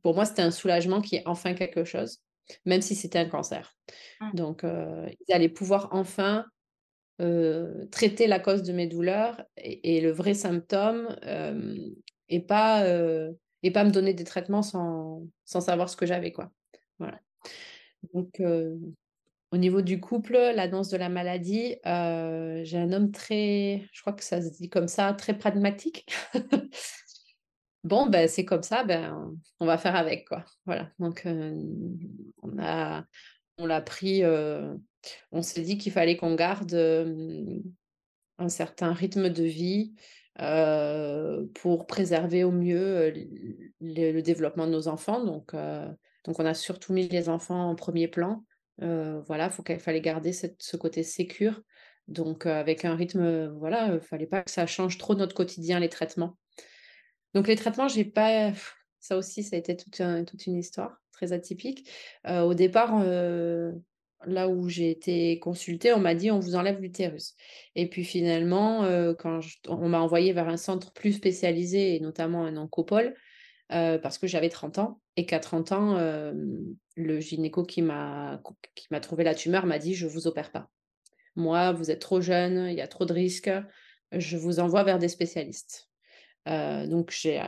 pour 0.00 0.14
moi, 0.14 0.24
c'était 0.24 0.42
un 0.42 0.50
soulagement 0.50 1.00
qui 1.00 1.16
est 1.16 1.22
enfin 1.26 1.54
quelque 1.54 1.84
chose, 1.84 2.20
même 2.64 2.80
si 2.80 2.94
c'était 2.94 3.18
un 3.18 3.28
cancer. 3.28 3.76
Mmh. 4.20 4.30
Donc, 4.34 4.64
euh, 4.64 5.08
ils 5.26 5.34
allaient 5.34 5.48
pouvoir 5.48 5.88
enfin 5.92 6.46
euh, 7.20 7.86
traiter 7.90 8.26
la 8.26 8.40
cause 8.40 8.62
de 8.62 8.72
mes 8.72 8.86
douleurs 8.86 9.42
et, 9.56 10.00
le 10.00 10.10
vrai 10.10 10.34
symptôme 10.34 11.14
euh, 11.24 11.76
et, 12.28 12.40
pas, 12.40 12.86
et 13.62 13.70
pas 13.70 13.84
me 13.84 13.90
donner 13.90 14.14
des 14.14 14.24
traitements 14.24 14.62
sans, 14.62 15.22
sans 15.44 15.60
savoir 15.60 15.88
ce 15.88 15.96
que 15.96 16.06
j'avais. 16.06 16.32
quoi. 16.32 16.50
Voilà. 16.98 17.20
Donc, 18.14 18.40
au 19.52 19.56
niveau 19.58 19.82
du 19.82 20.00
couple, 20.00 20.32
l'annonce 20.32 20.88
de 20.88 20.96
la 20.96 21.10
maladie, 21.10 21.76
j'ai 21.84 22.78
un 22.78 22.92
homme 22.92 23.12
très, 23.12 23.86
je 23.92 24.00
crois 24.00 24.14
que 24.14 24.24
ça 24.24 24.40
se 24.40 24.48
dit 24.48 24.70
comme 24.70 24.88
ça, 24.88 25.12
très 25.12 25.36
pragmatique. 25.36 26.06
bon, 27.84 28.06
ben, 28.06 28.28
c'est 28.28 28.44
comme 28.44 28.62
ça, 28.62 28.84
ben, 28.84 29.34
on 29.60 29.66
va 29.66 29.78
faire 29.78 29.96
avec, 29.96 30.28
quoi. 30.28 30.44
Voilà. 30.66 30.90
Donc, 30.98 31.26
on 31.26 32.58
a, 32.58 33.04
on 33.58 33.66
l'a 33.66 33.80
pris, 33.80 34.22
on 35.32 35.42
s'est 35.42 35.62
dit 35.62 35.78
qu'il 35.78 35.92
fallait 35.92 36.16
qu'on 36.16 36.34
garde 36.34 36.74
un 38.38 38.48
certain 38.48 38.92
rythme 38.92 39.28
de 39.28 39.44
vie 39.44 39.94
pour 41.54 41.86
préserver 41.86 42.44
au 42.44 42.50
mieux 42.50 43.12
le, 43.80 44.20
développement 44.20 44.66
de 44.66 44.72
nos 44.72 44.88
enfants. 44.88 45.24
Donc, 45.24 45.54
donc, 46.24 46.38
on 46.38 46.46
a 46.46 46.54
surtout 46.54 46.92
mis 46.92 47.08
les 47.08 47.28
enfants 47.28 47.70
en 47.70 47.74
premier 47.74 48.08
plan. 48.08 48.44
voilà, 48.78 49.50
il 49.68 49.78
fallait 49.78 50.00
garder 50.00 50.32
ce 50.32 50.76
côté 50.76 51.02
sécure. 51.02 51.60
Donc, 52.08 52.46
avec 52.46 52.84
un 52.84 52.96
rythme, 52.96 53.46
voilà, 53.58 53.94
il 53.94 54.00
fallait 54.00 54.26
pas 54.26 54.42
que 54.42 54.50
ça 54.50 54.66
change 54.66 54.98
trop 54.98 55.14
notre 55.14 55.34
quotidien, 55.34 55.78
les 55.78 55.88
traitements. 55.88 56.36
Donc, 57.34 57.48
les 57.48 57.56
traitements, 57.56 57.88
j'ai 57.88 58.04
pas. 58.04 58.52
Ça 59.00 59.16
aussi, 59.16 59.42
ça 59.42 59.56
a 59.56 59.58
été 59.58 59.76
toute, 59.76 59.98
une 60.46 60.56
histoire 60.56 60.96
très 61.12 61.32
atypique. 61.32 61.88
au 62.26 62.54
départ, 62.54 63.02
là 64.24 64.48
où 64.48 64.68
j'ai 64.68 64.90
été 64.90 65.38
consultée, 65.40 65.92
on 65.92 65.98
m'a 65.98 66.14
dit 66.14 66.30
on 66.30 66.38
vous 66.38 66.54
enlève 66.54 66.80
l'utérus. 66.80 67.34
Et 67.74 67.88
puis 67.88 68.04
finalement, 68.04 68.84
quand 69.18 69.40
on 69.68 69.88
m'a 69.88 70.00
envoyé 70.00 70.32
vers 70.32 70.48
un 70.48 70.56
centre 70.56 70.92
plus 70.92 71.14
spécialisé, 71.14 71.96
et 71.96 72.00
notamment 72.00 72.44
un 72.44 72.56
oncopole, 72.56 73.14
parce 73.68 74.18
que 74.18 74.26
j'avais 74.26 74.48
30 74.48 74.78
ans, 74.78 75.00
et 75.16 75.26
qu'à 75.26 75.40
30 75.40 75.72
ans, 75.72 75.96
le 76.96 77.20
gynéco 77.20 77.64
qui 77.64 77.82
m'a 77.82 78.40
trouvé 79.00 79.24
la 79.24 79.34
tumeur 79.34 79.66
m'a 79.66 79.78
dit 79.78 79.94
je 79.94 80.06
ne 80.06 80.12
vous 80.12 80.26
opère 80.28 80.52
pas. 80.52 80.68
Moi, 81.34 81.72
vous 81.72 81.90
êtes 81.90 82.00
trop 82.00 82.20
jeune, 82.20 82.68
il 82.68 82.76
y 82.76 82.82
a 82.82 82.88
trop 82.88 83.04
de 83.04 83.12
risques, 83.12 83.50
je 84.12 84.36
vous 84.36 84.60
envoie 84.60 84.84
vers 84.84 84.98
des 84.98 85.08
spécialistes. 85.08 85.88
Donc, 86.46 87.10
j'ai 87.10 87.40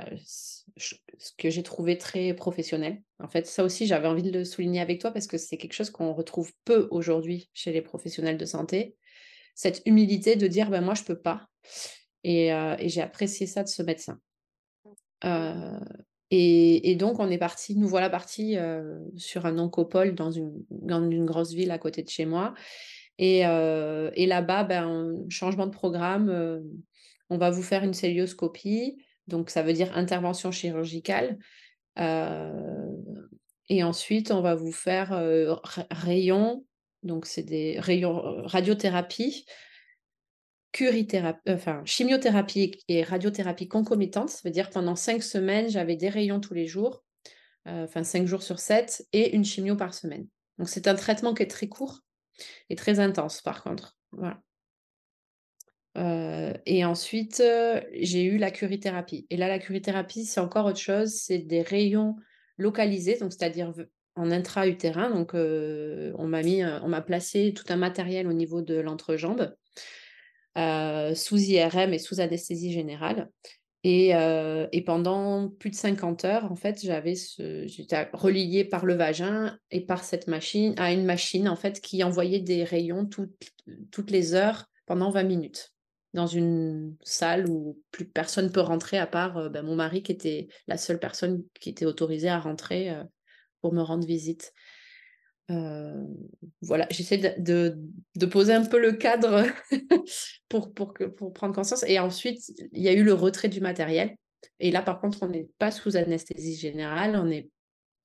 ce 0.76 1.30
que 1.38 1.50
j'ai 1.50 1.62
trouvé 1.62 1.98
très 1.98 2.34
professionnel. 2.34 3.02
En 3.18 3.28
fait, 3.28 3.46
ça 3.46 3.64
aussi, 3.64 3.86
j'avais 3.86 4.08
envie 4.08 4.22
de 4.22 4.30
le 4.30 4.44
souligner 4.44 4.80
avec 4.80 5.00
toi 5.00 5.10
parce 5.10 5.26
que 5.26 5.38
c'est 5.38 5.56
quelque 5.56 5.72
chose 5.72 5.90
qu'on 5.90 6.12
retrouve 6.12 6.52
peu 6.64 6.88
aujourd'hui 6.90 7.50
chez 7.54 7.72
les 7.72 7.82
professionnels 7.82 8.38
de 8.38 8.44
santé. 8.44 8.96
Cette 9.54 9.82
humilité 9.86 10.36
de 10.36 10.46
dire, 10.46 10.70
ben 10.70 10.80
moi, 10.80 10.94
je 10.94 11.04
peux 11.04 11.18
pas. 11.18 11.48
Et, 12.24 12.50
j'ai 12.84 13.02
apprécié 13.02 13.46
ça 13.46 13.62
de 13.62 13.68
ce 13.68 13.82
médecin. 13.82 14.18
et, 16.30 16.96
donc, 16.96 17.20
on 17.20 17.30
est 17.30 17.38
parti, 17.38 17.76
nous 17.76 17.88
voilà 17.88 18.10
partis 18.10 18.56
sur 19.16 19.46
un 19.46 19.58
oncopole 19.58 20.14
dans 20.14 20.30
une, 20.30 20.52
dans 20.70 21.08
une 21.08 21.24
grosse 21.24 21.52
ville 21.52 21.70
à 21.70 21.78
côté 21.78 22.02
de 22.02 22.08
chez 22.08 22.26
moi. 22.26 22.54
Et, 23.18 23.40
et 23.40 24.26
là-bas, 24.26 24.64
ben, 24.64 25.14
changement 25.28 25.66
de 25.66 25.72
programme, 25.72 26.64
on 27.30 27.38
va 27.38 27.50
vous 27.50 27.62
faire 27.62 27.84
une 27.84 27.94
célioscopie 27.94 28.98
donc, 29.26 29.50
ça 29.50 29.62
veut 29.62 29.72
dire 29.72 29.96
intervention 29.96 30.50
chirurgicale. 30.50 31.38
et 31.96 33.82
ensuite, 33.82 34.30
on 34.30 34.40
va 34.40 34.54
vous 34.54 34.72
faire 34.72 35.10
rayons, 35.90 36.64
donc 37.02 37.26
c'est 37.26 37.42
des 37.42 37.78
rayons 37.80 38.42
radiothérapie, 38.44 39.46
curithérapie, 40.72 41.40
enfin 41.48 41.82
chimiothérapie 41.84 42.78
et 42.88 43.02
radiothérapie 43.02 43.68
concomitante. 43.68 44.30
Ça 44.30 44.40
veut 44.44 44.50
dire 44.50 44.70
pendant 44.70 44.96
cinq 44.96 45.22
semaines, 45.22 45.68
j'avais 45.70 45.96
des 45.96 46.08
rayons 46.08 46.40
tous 46.40 46.54
les 46.54 46.66
jours, 46.66 47.04
enfin 47.66 48.04
cinq 48.04 48.26
jours 48.26 48.42
sur 48.42 48.58
sept, 48.58 49.06
et 49.12 49.34
une 49.34 49.44
chimio 49.44 49.76
par 49.76 49.94
semaine. 49.94 50.26
Donc 50.58 50.68
c'est 50.68 50.88
un 50.88 50.94
traitement 50.94 51.34
qui 51.34 51.42
est 51.42 51.50
très 51.50 51.68
court 51.68 52.00
et 52.68 52.76
très 52.76 53.00
intense 53.00 53.40
par 53.40 53.62
contre. 53.62 53.96
Et 55.96 56.84
ensuite, 56.84 57.42
j'ai 57.92 58.24
eu 58.24 58.36
la 58.38 58.50
curithérapie. 58.50 59.26
Et 59.30 59.36
là, 59.36 59.48
la 59.48 59.58
curithérapie, 59.58 60.24
c'est 60.24 60.40
encore 60.40 60.66
autre 60.66 60.78
chose. 60.78 61.12
C'est 61.12 61.38
des 61.38 61.62
rayons 61.62 62.16
localisés, 62.58 63.18
donc 63.18 63.32
c'est-à-dire 63.32 63.72
en 64.16 64.30
intra-utérin. 64.30 65.10
Donc, 65.10 65.34
on 65.34 66.26
m'a 66.26 66.42
mis, 66.42 66.64
on 66.64 66.88
m'a 66.88 67.00
placé 67.02 67.52
tout 67.54 67.64
un 67.68 67.76
matériel 67.76 68.26
au 68.26 68.32
niveau 68.32 68.62
de 68.62 68.74
l'entrejambe, 68.74 69.54
sous 70.56 71.38
IRM 71.38 71.92
et 71.92 71.98
sous 71.98 72.20
anesthésie 72.20 72.72
générale. 72.72 73.30
Et, 73.86 74.12
et, 74.72 74.80
pendant 74.82 75.48
plus 75.48 75.70
de 75.70 75.76
50 75.76 76.24
heures, 76.24 76.50
en 76.50 76.56
fait, 76.56 76.80
j'avais 76.82 77.14
ce, 77.14 77.66
j'étais 77.66 78.08
reliée 78.14 78.64
par 78.64 78.86
le 78.86 78.94
vagin 78.94 79.58
et 79.70 79.82
par 79.82 80.02
cette 80.02 80.26
machine 80.26 80.74
à 80.78 80.92
une 80.92 81.04
machine 81.04 81.48
en 81.48 81.56
fait 81.56 81.80
qui 81.82 82.02
envoyait 82.02 82.40
des 82.40 82.64
rayons 82.64 83.06
toutes 83.06 84.10
les 84.10 84.34
heures 84.34 84.64
pendant 84.86 85.10
20 85.10 85.24
minutes 85.24 85.73
dans 86.14 86.26
une 86.26 86.96
salle 87.02 87.48
où 87.48 87.78
plus 87.90 88.06
personne 88.06 88.50
peut 88.50 88.60
rentrer 88.60 88.98
à 88.98 89.06
part 89.06 89.50
ben, 89.50 89.62
mon 89.62 89.74
mari 89.74 90.02
qui 90.02 90.12
était 90.12 90.48
la 90.68 90.76
seule 90.76 90.98
personne 90.98 91.42
qui 91.60 91.70
était 91.70 91.84
autorisée 91.84 92.28
à 92.28 92.38
rentrer 92.38 92.96
pour 93.60 93.74
me 93.74 93.82
rendre 93.82 94.06
visite. 94.06 94.52
voilà, 95.48 96.86
j'essaie 96.90 97.18
de, 97.18 97.76
de, 98.14 98.26
poser 98.26 98.54
un 98.54 98.64
peu 98.64 98.80
le 98.80 98.92
cadre 98.92 99.44
pour, 100.48 100.72
pour, 100.72 100.94
que, 100.94 101.04
pour 101.04 101.32
prendre 101.32 101.54
conscience. 101.54 101.84
Et 101.86 101.98
ensuite, 101.98 102.40
il 102.72 102.82
y 102.82 102.88
a 102.88 102.92
eu 102.92 103.02
le 103.02 103.12
retrait 103.12 103.48
du 103.48 103.60
matériel. 103.60 104.16
Et 104.60 104.70
là, 104.70 104.82
par 104.82 105.00
contre, 105.00 105.18
on 105.22 105.28
n'est 105.28 105.48
pas 105.58 105.72
sous 105.72 105.96
anesthésie 105.96 106.56
générale. 106.56 107.16
On, 107.16 107.28
est, 107.28 107.50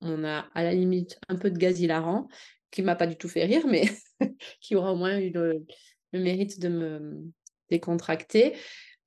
on 0.00 0.24
a 0.24 0.48
à 0.54 0.64
la 0.64 0.74
limite 0.74 1.18
un 1.28 1.36
peu 1.36 1.50
de 1.50 1.58
gaz 1.58 1.80
hilarant 1.80 2.28
qui 2.72 2.82
m'a 2.82 2.96
pas 2.96 3.06
du 3.06 3.16
tout 3.16 3.28
fait 3.28 3.44
rire, 3.44 3.66
mais 3.68 3.84
qui 4.60 4.74
aura 4.74 4.92
au 4.92 4.96
moins 4.96 5.18
eu 5.18 5.30
le 5.30 5.64
mérite 6.12 6.60
de 6.60 6.68
me, 6.68 7.32
décontracté, 7.70 8.56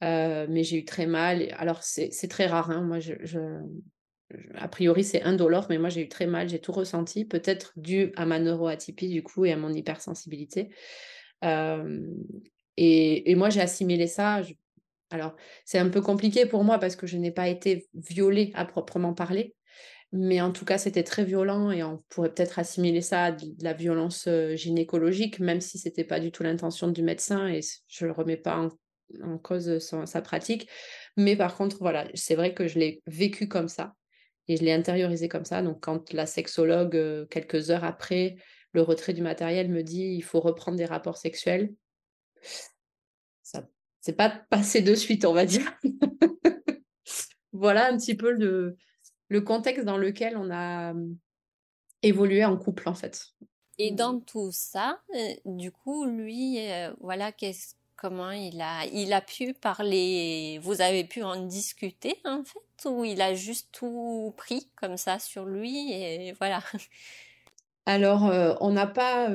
euh, 0.04 0.48
mais 0.50 0.64
j'ai 0.64 0.78
eu 0.78 0.86
très 0.86 1.06
mal. 1.06 1.54
Alors, 1.58 1.84
c'est 1.84 2.28
très 2.30 2.48
rare. 2.48 2.72
Hein. 2.72 2.82
Moi, 2.82 3.00
je, 3.00 3.14
a 4.56 4.68
priori, 4.68 5.04
c'est 5.04 5.22
indolore, 5.24 5.68
mais 5.70 5.78
moi, 5.78 5.90
j'ai 5.90 6.02
eu 6.02 6.10
très 6.10 6.26
mal. 6.26 6.50
J'ai 6.50 6.60
tout 6.60 6.72
ressenti, 6.72 7.26
peut-être 7.26 7.74
dû 7.76 8.12
à 8.16 8.26
ma 8.26 8.40
neuroatypie, 8.40 9.10
du 9.10 9.24
coup, 9.24 9.46
et 9.46 9.52
à 9.52 9.58
mon 9.58 9.74
hypersensibilité. 9.74 10.70
Euh, 11.44 12.02
et, 12.78 13.36
moi, 13.36 13.50
j'ai 13.50 13.62
assimilé 13.62 14.08
ça. 14.08 14.42
Alors, 15.12 15.36
c'est 15.66 15.78
un 15.78 15.90
peu 15.90 16.02
compliqué 16.02 16.46
pour 16.46 16.64
moi 16.64 16.80
parce 16.80 16.96
que 16.96 17.06
je 17.06 17.18
n'ai 17.18 17.32
pas 17.32 17.48
été 17.48 17.88
violée 17.94 18.52
à 18.56 18.66
proprement 18.66 19.14
parler. 19.14 19.56
Mais 20.16 20.42
en 20.42 20.52
tout 20.52 20.64
cas, 20.64 20.78
c'était 20.78 21.04
très 21.04 21.26
violent 21.26 21.72
et 21.72 21.82
on 21.82 22.04
pourrait 22.10 22.32
peut-être 22.32 22.60
assimiler 22.60 23.02
ça 23.02 23.24
à 23.24 23.32
de 23.32 23.64
la 23.64 23.74
violence 23.74 24.30
gynécologique, 24.54 25.40
même 25.40 25.60
si 25.60 25.80
ce 25.80 25.88
n'était 25.88 26.04
pas 26.04 26.20
du 26.20 26.32
tout 26.32 26.44
l'intention 26.44 26.88
du 26.88 27.02
médecin 27.02 27.48
et 27.48 27.62
je 27.88 28.06
ne 28.06 28.10
le 28.10 28.14
remets 28.14 28.38
pas 28.38 28.70
en, 29.24 29.38
cause 29.40 29.80
sa 29.80 30.22
pratique. 30.22 30.70
Mais 31.18 31.36
par 31.36 31.56
contre, 31.58 31.78
voilà, 31.80 32.08
c'est 32.14 32.36
vrai 32.36 32.54
que 32.54 32.68
je 32.68 32.78
l'ai 32.78 33.02
vécu 33.08 33.48
comme 33.48 33.68
ça 33.68 33.96
et 34.48 34.56
je 34.56 34.64
l'ai 34.64 34.72
intériorisé 34.72 35.28
comme 35.28 35.46
ça. 35.46 35.64
Donc, 35.64 35.82
quand 35.82 36.14
la 36.14 36.28
sexologue, 36.28 37.28
quelques 37.30 37.72
heures 37.72 37.84
après 37.84 38.36
le 38.72 38.84
retrait 38.84 39.14
du 39.14 39.24
matériel, 39.24 39.68
me 39.70 39.82
dit 39.82 40.14
il 40.16 40.24
faut 40.24 40.40
reprendre 40.40 40.78
des 40.78 40.86
rapports 40.86 41.18
sexuels, 41.18 41.74
ça 43.42 43.68
c'est 44.00 44.16
pas 44.16 44.30
passé 44.52 44.82
de 44.82 44.94
suite, 44.94 45.26
on 45.26 45.34
va 45.34 45.46
dire. 45.46 45.76
voilà 47.52 47.88
un 47.92 47.98
petit 47.98 48.16
peu 48.16 48.32
le 48.32 48.78
le 49.30 49.42
contexte 49.42 49.86
dans 49.86 49.98
lequel 49.98 50.38
on 50.38 50.52
a 50.52 50.94
évolué 52.02 52.44
en 52.46 52.58
couple, 52.58 52.90
en 52.90 52.96
fait. 52.96 53.28
Et 53.80 53.92
dans 53.92 54.20
tout 54.20 54.52
ça, 54.52 55.00
du 55.46 55.72
coup, 55.72 56.06
lui, 56.06 56.60
voilà, 57.00 57.32
qu'est-ce 57.32 57.76
comment 57.96 58.32
il 58.32 58.60
a, 58.60 58.86
il 58.88 59.14
a 59.14 59.22
pu 59.22 59.54
parler, 59.54 60.60
vous 60.62 60.82
avez 60.82 61.06
pu 61.06 61.24
en 61.24 61.46
discuter 61.46 62.18
en 62.26 62.44
fait, 62.44 62.90
ou 62.90 63.06
il 63.06 63.22
a 63.22 63.34
juste 63.34 63.70
tout 63.72 64.34
pris 64.36 64.70
comme 64.76 64.98
ça 64.98 65.20
sur 65.20 65.46
lui 65.46 65.94
et 65.94 66.34
voilà? 66.34 66.62
Alors, 67.86 68.24
on 68.60 68.72
n'a 68.72 68.88
pas 68.88 69.30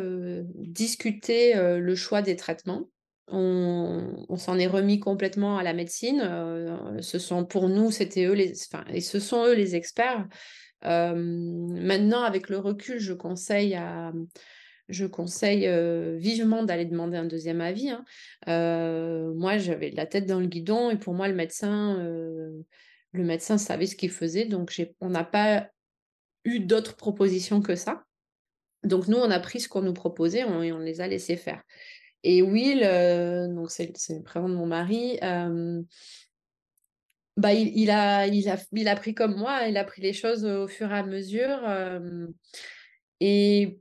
discuté 0.54 1.54
le 1.54 1.94
choix 1.94 2.20
des 2.20 2.36
traitements 2.36 2.84
on, 3.30 4.36
s'en 4.36 4.58
est 4.58 4.66
remis 4.66 5.00
complètement 5.00 5.58
à 5.58 5.62
la 5.62 5.72
médecine. 5.72 6.20
Euh, 6.22 7.00
ce 7.00 7.18
sont 7.18 7.44
pour 7.44 7.68
nous, 7.68 7.90
c'était 7.90 8.24
eux 8.26 8.32
les, 8.32 8.52
enfin, 8.72 8.84
et 8.92 9.00
ce 9.00 9.20
sont 9.20 9.44
eux 9.44 9.54
les 9.54 9.76
experts. 9.76 10.26
Euh, 10.84 11.14
maintenant, 11.14 12.22
avec 12.22 12.48
le 12.48 12.58
recul, 12.58 12.98
je 12.98 13.12
conseille 13.12 13.74
à, 13.74 14.12
je 14.88 15.06
conseille 15.06 15.66
euh, 15.66 16.16
vivement 16.18 16.62
d'aller 16.62 16.84
demander 16.84 17.16
un 17.16 17.24
deuxième 17.24 17.60
avis. 17.60 17.90
Hein. 17.90 18.04
moi, 19.34 19.58
j'avais 19.58 19.90
la 19.90 20.06
tête 20.06 20.26
dans 20.26 20.40
le 20.40 20.46
guidon 20.46 20.90
et 20.90 20.96
pour 20.96 21.14
moi, 21.14 21.28
le 21.28 21.34
médecin, 21.34 21.96
le 21.98 23.24
médecin 23.24 23.58
savait 23.58 23.86
ce 23.86 23.96
qu'il 23.96 24.10
faisait, 24.10 24.44
donc 24.44 24.72
on 25.00 25.10
n'a 25.10 25.24
pas 25.24 25.68
eu 26.44 26.60
d'autres 26.60 26.96
propositions 26.96 27.60
que 27.60 27.74
ça. 27.74 28.04
Donc 28.84 29.08
nous, 29.08 29.16
on 29.16 29.30
a 29.30 29.40
pris 29.40 29.60
ce 29.60 29.68
qu'on 29.68 29.82
nous 29.82 29.92
proposait 29.92 30.40
et 30.40 30.72
on 30.72 30.78
les 30.78 31.00
a 31.00 31.08
laissés 31.08 31.36
faire. 31.36 31.62
Et 32.24 32.42
Will, 32.42 32.82
euh, 32.82 33.48
donc 33.48 33.70
c'est 33.70 33.92
le 34.08 34.22
prénom 34.22 34.48
de 34.48 34.54
mon 34.54 34.66
mari, 34.66 35.18
euh, 35.22 35.82
bah, 37.36 37.54
il, 37.54 37.90
a, 37.90 38.26
il, 38.26 38.48
a, 38.48 38.56
il 38.72 38.88
a 38.88 38.96
pris 38.96 39.14
comme 39.14 39.36
moi, 39.36 39.68
il 39.68 39.76
a 39.76 39.84
pris 39.84 40.02
les 40.02 40.12
choses 40.12 40.44
au 40.44 40.66
fur 40.66 40.90
et 40.90 40.98
à 40.98 41.04
mesure. 41.04 41.60
Euh, 41.68 42.26
et 43.20 43.78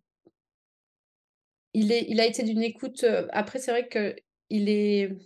il, 1.73 1.91
est, 1.91 2.05
il 2.09 2.19
a 2.19 2.25
été 2.25 2.43
d'une 2.43 2.61
écoute. 2.61 3.03
Après, 3.31 3.59
c'est 3.59 3.71
vrai 3.71 3.87
qu'il 3.89 4.69
est 4.69 5.17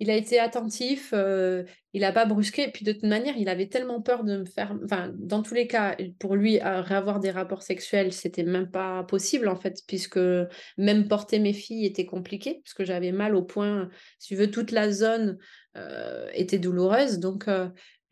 il 0.00 0.10
a 0.10 0.14
été 0.14 0.38
attentif, 0.38 1.12
il 1.12 2.00
n'a 2.00 2.12
pas 2.12 2.24
brusqué. 2.24 2.68
Puis 2.68 2.84
de 2.84 2.92
toute 2.92 3.02
manière, 3.02 3.36
il 3.36 3.48
avait 3.48 3.68
tellement 3.68 4.00
peur 4.00 4.24
de 4.24 4.38
me 4.38 4.44
faire. 4.44 4.76
Enfin, 4.84 5.12
dans 5.16 5.42
tous 5.42 5.54
les 5.54 5.66
cas, 5.66 5.96
pour 6.18 6.36
lui, 6.36 6.60
avoir 6.60 7.18
des 7.18 7.30
rapports 7.30 7.62
sexuels, 7.62 8.12
c'était 8.12 8.44
même 8.44 8.70
pas 8.70 9.02
possible 9.04 9.48
en 9.48 9.56
fait, 9.56 9.82
puisque 9.86 10.20
même 10.76 11.08
porter 11.08 11.40
mes 11.40 11.52
filles 11.52 11.86
était 11.86 12.06
compliqué, 12.06 12.60
parce 12.62 12.74
que 12.74 12.84
j'avais 12.84 13.12
mal 13.12 13.34
au 13.34 13.42
point. 13.42 13.88
Si 14.18 14.28
tu 14.28 14.36
veux, 14.36 14.50
toute 14.50 14.70
la 14.70 14.92
zone 14.92 15.38
était 16.32 16.58
douloureuse. 16.58 17.18
Donc, 17.18 17.46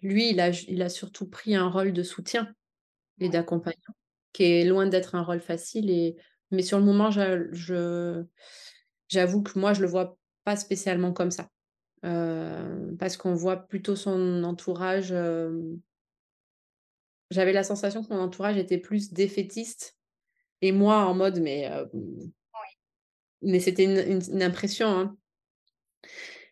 lui, 0.03 0.31
il 0.31 0.41
a, 0.41 0.51
il 0.51 0.83
a 0.83 0.89
surtout 0.89 1.29
pris 1.29 1.55
un 1.55 1.69
rôle 1.69 1.93
de 1.93 2.03
soutien 2.03 2.53
et 3.21 3.29
d'accompagnant, 3.29 3.95
qui 4.33 4.45
est 4.45 4.65
loin 4.65 4.87
d'être 4.87 5.15
un 5.15 5.23
rôle 5.23 5.41
facile. 5.41 5.91
Et... 5.91 6.17
Mais 6.51 6.63
sur 6.63 6.79
le 6.79 6.85
moment, 6.85 7.11
j'avoue 7.11 8.27
que 9.43 9.59
moi, 9.59 9.73
je 9.73 9.83
le 9.83 9.89
vois 9.89 10.19
pas 10.45 10.57
spécialement 10.57 11.13
comme 11.13 11.31
ça. 11.31 11.49
Euh, 12.05 12.93
parce 12.99 13.17
qu'on 13.17 13.35
voit 13.35 13.57
plutôt 13.57 13.97
son 13.97 14.45
entourage. 14.45 15.15
J'avais 17.31 17.53
la 17.53 17.65
sensation 17.65 18.05
que 18.05 18.13
mon 18.13 18.21
entourage 18.21 18.57
était 18.57 18.79
plus 18.79 19.13
défaitiste 19.13 19.97
et 20.63 20.73
moi 20.73 21.05
en 21.07 21.15
mode 21.15 21.41
mais 21.41 21.69
mais 23.43 23.61
c'était 23.61 23.85
une, 23.85 24.43
impression. 24.43 24.87
Hein. 24.87 25.17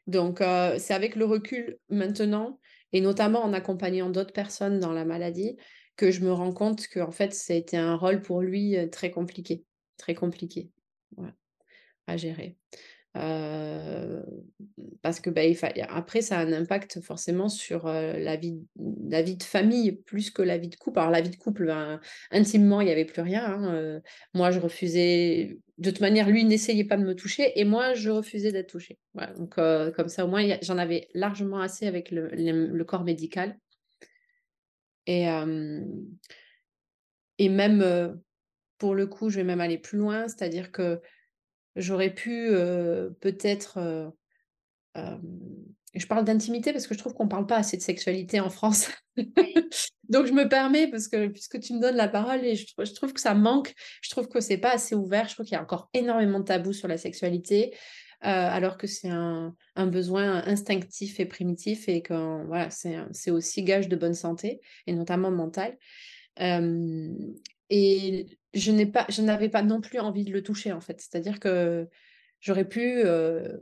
Donc 0.06 0.38
c'est 0.40 0.94
avec 0.94 1.14
le 1.14 1.24
recul 1.24 1.78
maintenant 1.88 2.58
et 2.92 3.00
notamment 3.00 3.42
en 3.42 3.52
accompagnant 3.52 4.10
d'autres 4.10 4.32
personnes 4.32 4.80
dans 4.80 4.92
la 4.92 5.04
maladie 5.04 5.56
que 5.96 6.10
je 6.10 6.20
me 6.20 6.32
rends 6.32 6.52
compte 6.52 6.88
que 6.88 7.00
en 7.00 7.12
fait 7.12 7.32
c'était 7.32 7.76
un 7.76 7.94
rôle 7.94 8.20
pour 8.20 8.40
lui 8.40 8.76
très 8.90 9.10
compliqué, 9.10 9.64
très 9.96 10.14
compliqué 10.14 10.70
à 12.06 12.16
gérer 12.16 12.56
parce 15.02 15.21
que 15.21 15.30
bah, 15.30 15.42
après, 15.88 16.21
ça 16.21 16.38
a 16.38 16.44
un 16.44 16.52
impact 16.52 17.00
forcément 17.00 17.49
sur 17.49 17.87
la, 17.87 18.37
vie, 18.37 18.59
la 19.09 19.23
vie 19.23 19.37
de 19.37 19.42
famille 19.42 19.92
plus 19.92 20.30
que 20.30 20.42
la 20.42 20.59
vie 20.59 20.68
de 20.68 20.76
couple. 20.76 20.99
Alors, 20.99 21.12
la 21.12 21.21
vie 21.21 21.30
de 21.30 21.37
couple, 21.37 21.66
ben, 21.66 22.00
intimement, 22.33 22.80
il 22.80 22.87
n'y 22.87 22.92
avait 22.92 23.04
plus 23.04 23.23
rien. 23.23 23.44
Hein, 23.44 24.00
moi, 24.35 24.50
je 24.50 24.59
refusais. 24.59 25.59
De 25.78 25.90
toute 25.90 26.00
manière, 26.00 26.28
lui 26.28 26.44
n'essayait 26.44 26.85
pas 26.85 26.97
de 26.97 27.04
me 27.04 27.14
toucher 27.14 27.59
et 27.59 27.64
moi, 27.64 27.94
je 27.94 28.11
refusais 28.11 28.52
d'être 28.52 28.71
touchée. 28.71 28.99
donc, 29.37 29.54
comme 29.54 30.09
ça, 30.09 30.25
au 30.25 30.28
moins, 30.28 30.56
j'en 30.62 30.78
avais 30.78 31.09
largement 31.14 31.61
assez 31.61 31.87
avec 31.87 32.11
le, 32.11 32.28
le, 32.28 32.85
corps 32.85 33.04
médical. 33.04 33.56
Et, 35.06 35.26
et 37.38 37.49
même, 37.49 38.21
pour 38.78 38.94
le 38.94 39.06
coup, 39.06 39.30
je 39.30 39.37
vais 39.37 39.44
même 39.44 39.61
aller 39.61 39.78
plus 39.78 39.99
loin, 39.99 40.28
c'est-à-dire 40.28 40.73
que 40.73 41.00
J'aurais 41.76 42.14
pu 42.14 42.50
peut-être... 43.21 44.12
je 44.95 46.07
parle 46.07 46.25
d'intimité 46.25 46.73
parce 46.73 46.87
que 46.87 46.95
je 46.95 46.99
trouve 46.99 47.14
qu'on 47.14 47.25
ne 47.25 47.31
parle 47.31 47.47
pas 47.47 47.57
assez 47.57 47.76
de 47.76 47.83
sexualité 47.83 48.40
en 48.40 48.50
France. 48.50 48.90
Donc 50.09 50.26
je 50.26 50.33
me 50.33 50.49
permets, 50.49 50.88
parce 50.88 51.09
que 51.09 51.28
puisque 51.28 51.61
tu 51.61 51.75
me 51.75 51.81
donnes 51.81 51.97
la 51.97 52.09
parole, 52.09 52.45
et 52.45 52.57
je, 52.57 52.95
trouve 52.95 53.12
que 53.12 53.21
ça 53.21 53.35
manque, 53.35 53.75
je 54.02 54.11
trouve 54.11 54.28
que 54.28 54.40
c'est 54.40 54.59
pas 54.59 54.73
assez 54.73 54.95
ouvert, 54.95 55.28
je 55.28 55.35
trouve 55.35 55.47
qu'il 55.47 55.54
y 55.54 55.59
a 55.59 55.62
encore 55.62 55.88
énormément 55.95 56.40
de 56.40 56.45
tabous 56.45 56.73
sur 56.73 56.88
la 56.88 56.99
sexualité, 56.99 57.75
alors 58.21 58.78
que 58.78 58.87
c'est 58.87 59.09
un, 59.09 59.54
un, 59.76 59.87
besoin 59.87 60.43
instinctif 60.47 61.21
et 61.21 61.26
primitif 61.26 61.88
et 61.88 62.00
que 62.00 62.47
voilà, 62.47 62.71
c'est 62.71 63.31
aussi 63.31 63.62
gage 63.62 63.88
de 63.88 63.97
bonne 63.97 64.14
santé, 64.14 64.61
et 64.87 64.93
notamment 64.93 65.31
mentale. 65.31 65.76
Et 67.71 68.26
je 68.54 69.23
n'avais 69.23 69.49
pas 69.49 69.62
non 69.62 69.80
plus 69.80 69.99
envie 69.99 70.25
de 70.25 70.32
le 70.32 70.43
toucher 70.43 70.73
en 70.73 70.80
fait. 70.80 71.00
C'est-à-dire 71.00 71.40
que 71.40 71.88
j'aurais 72.40 72.69
pu, 72.69 73.02
euh, 73.04 73.56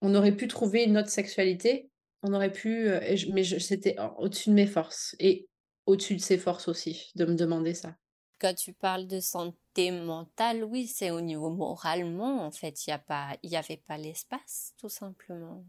on 0.00 0.14
aurait 0.14 0.36
pu 0.36 0.48
trouver 0.48 0.84
une 0.84 0.98
autre 0.98 1.10
sexualité, 1.10 1.90
on 2.22 2.32
aurait 2.32 2.52
pu, 2.52 2.88
euh, 2.88 3.16
mais 3.32 3.44
c'était 3.44 3.96
au-dessus 4.18 4.50
de 4.50 4.54
mes 4.54 4.66
forces 4.66 5.14
et 5.18 5.48
au-dessus 5.86 6.16
de 6.16 6.20
ses 6.20 6.38
forces 6.38 6.68
aussi 6.68 7.12
de 7.14 7.24
me 7.24 7.34
demander 7.34 7.74
ça. 7.74 7.94
Quand 8.40 8.54
tu 8.54 8.72
parles 8.72 9.06
de 9.06 9.20
santé 9.20 9.90
mentale, 9.90 10.64
oui, 10.64 10.86
c'est 10.86 11.10
au 11.10 11.20
niveau 11.20 11.50
moralement 11.50 12.44
en 12.44 12.50
fait, 12.50 12.86
il 12.86 12.90
n'y 12.90 12.94
a 12.94 12.98
pas, 12.98 13.36
il 13.42 13.50
y 13.50 13.56
avait 13.56 13.82
pas 13.86 13.98
l'espace 13.98 14.72
tout 14.78 14.88
simplement. 14.88 15.64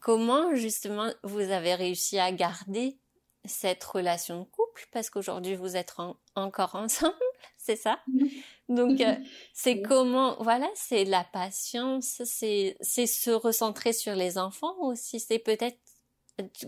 Comment 0.00 0.54
justement 0.54 1.12
vous 1.22 1.40
avez 1.40 1.74
réussi 1.74 2.18
à 2.18 2.32
garder 2.32 2.98
cette 3.44 3.84
relation 3.84 4.40
de 4.40 4.44
couple? 4.44 4.86
Parce 4.92 5.10
qu'aujourd'hui 5.10 5.56
vous 5.56 5.76
êtes 5.76 5.94
encore 6.34 6.74
ensemble, 6.74 7.14
c'est 7.62 7.76
ça? 7.76 8.00
Donc 8.68 9.00
euh, 9.00 9.16
c'est 9.52 9.82
comment 9.82 10.36
voilà, 10.42 10.68
c'est 10.74 11.04
la 11.04 11.24
patience, 11.24 12.22
c'est 12.24 12.76
se 12.80 13.30
recentrer 13.30 13.92
sur 13.92 14.14
les 14.14 14.38
enfants 14.38 14.76
aussi, 14.80 15.20
c'est 15.20 15.38
peut-être 15.38 15.78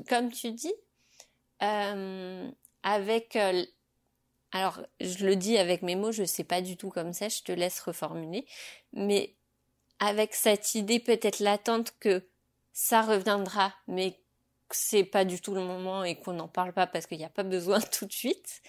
comme 0.08 0.30
tu 0.30 0.52
dis 0.52 0.74
euh, 1.62 2.50
avec 2.82 3.36
euh, 3.36 3.64
alors 4.52 4.82
je 5.00 5.24
le 5.24 5.36
dis 5.36 5.56
avec 5.58 5.82
mes 5.82 5.96
mots, 5.96 6.12
je 6.12 6.24
sais 6.24 6.44
pas 6.44 6.60
du 6.60 6.76
tout 6.76 6.90
comme 6.90 7.12
ça, 7.12 7.28
je 7.28 7.42
te 7.42 7.52
laisse 7.52 7.80
reformuler, 7.80 8.46
mais 8.92 9.36
avec 9.98 10.34
cette 10.34 10.74
idée 10.74 11.00
peut-être 11.00 11.40
latente 11.40 11.94
que 12.00 12.28
ça 12.72 13.02
reviendra, 13.02 13.72
mais 13.86 14.18
c'est 14.70 15.04
pas 15.04 15.24
du 15.24 15.40
tout 15.40 15.54
le 15.54 15.62
moment 15.62 16.04
et 16.04 16.16
qu'on 16.16 16.32
n'en 16.32 16.48
parle 16.48 16.72
pas 16.72 16.86
parce 16.86 17.06
qu'il 17.06 17.18
n'y 17.18 17.24
a 17.24 17.30
pas 17.30 17.44
besoin 17.44 17.80
tout 17.98 18.06
de 18.06 18.12
suite, 18.12 18.62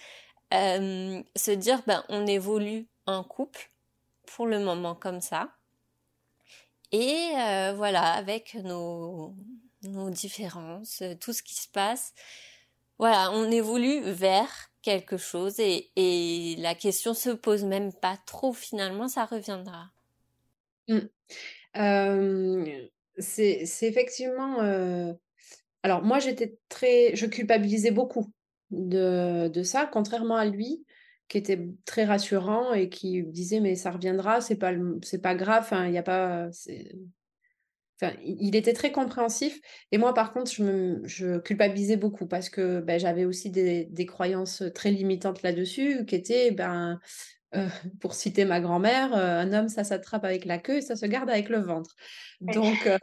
euh, 0.52 1.22
se 1.36 1.50
dire 1.50 1.82
ben 1.86 2.04
on 2.08 2.26
évolue 2.26 2.86
en 3.06 3.24
couple 3.24 3.70
pour 4.26 4.46
le 4.46 4.58
moment 4.58 4.94
comme 4.94 5.20
ça 5.20 5.56
et 6.92 7.30
euh, 7.36 7.72
voilà 7.74 8.12
avec 8.12 8.54
nos 8.54 9.34
nos 9.82 10.08
différences, 10.08 11.02
tout 11.20 11.34
ce 11.34 11.42
qui 11.42 11.54
se 11.54 11.68
passe, 11.68 12.14
voilà 12.98 13.30
on 13.32 13.50
évolue 13.50 14.00
vers 14.02 14.70
quelque 14.80 15.16
chose 15.16 15.60
et, 15.60 15.90
et 15.96 16.56
la 16.58 16.74
question 16.74 17.14
se 17.14 17.30
pose 17.30 17.64
même 17.64 17.92
pas 17.92 18.16
trop 18.26 18.52
finalement 18.52 19.08
ça 19.08 19.24
reviendra. 19.24 19.90
Mmh. 20.88 20.98
Euh, 21.76 22.88
c'est 23.18 23.66
effectivement 23.82 24.62
alors 25.84 26.02
moi, 26.02 26.18
j'étais 26.18 26.56
très, 26.70 27.14
je 27.14 27.26
culpabilisais 27.26 27.90
beaucoup 27.90 28.32
de, 28.74 29.48
de, 29.48 29.62
ça, 29.62 29.88
contrairement 29.90 30.36
à 30.36 30.46
lui, 30.46 30.84
qui 31.28 31.38
était 31.38 31.68
très 31.84 32.04
rassurant 32.04 32.72
et 32.74 32.88
qui 32.88 33.22
disait 33.22 33.60
mais 33.60 33.76
ça 33.76 33.90
reviendra, 33.90 34.40
c'est 34.40 34.56
pas 34.56 34.72
c'est 35.02 35.22
pas 35.22 35.34
grave, 35.34 35.68
il 35.86 35.92
y 35.92 35.98
a 35.98 36.02
pas, 36.02 36.48
enfin, 38.00 38.14
il 38.22 38.56
était 38.56 38.74
très 38.74 38.92
compréhensif. 38.92 39.60
Et 39.90 39.98
moi, 39.98 40.12
par 40.12 40.32
contre, 40.32 40.52
je, 40.52 40.62
me, 40.62 41.00
je 41.06 41.38
culpabilisais 41.38 41.96
beaucoup 41.96 42.26
parce 42.26 42.50
que 42.50 42.80
ben, 42.80 43.00
j'avais 43.00 43.24
aussi 43.24 43.50
des, 43.50 43.86
des, 43.86 44.06
croyances 44.06 44.62
très 44.74 44.90
limitantes 44.90 45.42
là-dessus, 45.42 46.04
qui 46.04 46.14
étaient 46.14 46.50
ben 46.50 47.00
euh, 47.54 47.68
pour 48.00 48.14
citer 48.14 48.44
ma 48.44 48.60
grand-mère, 48.60 49.14
euh, 49.14 49.40
un 49.40 49.52
homme, 49.52 49.68
ça 49.68 49.84
s'attrape 49.84 50.24
avec 50.24 50.44
la 50.44 50.58
queue 50.58 50.78
et 50.78 50.82
ça 50.82 50.96
se 50.96 51.06
garde 51.06 51.30
avec 51.30 51.48
le 51.48 51.58
ventre. 51.58 51.94
Donc, 52.40 52.86
euh, 52.86 52.98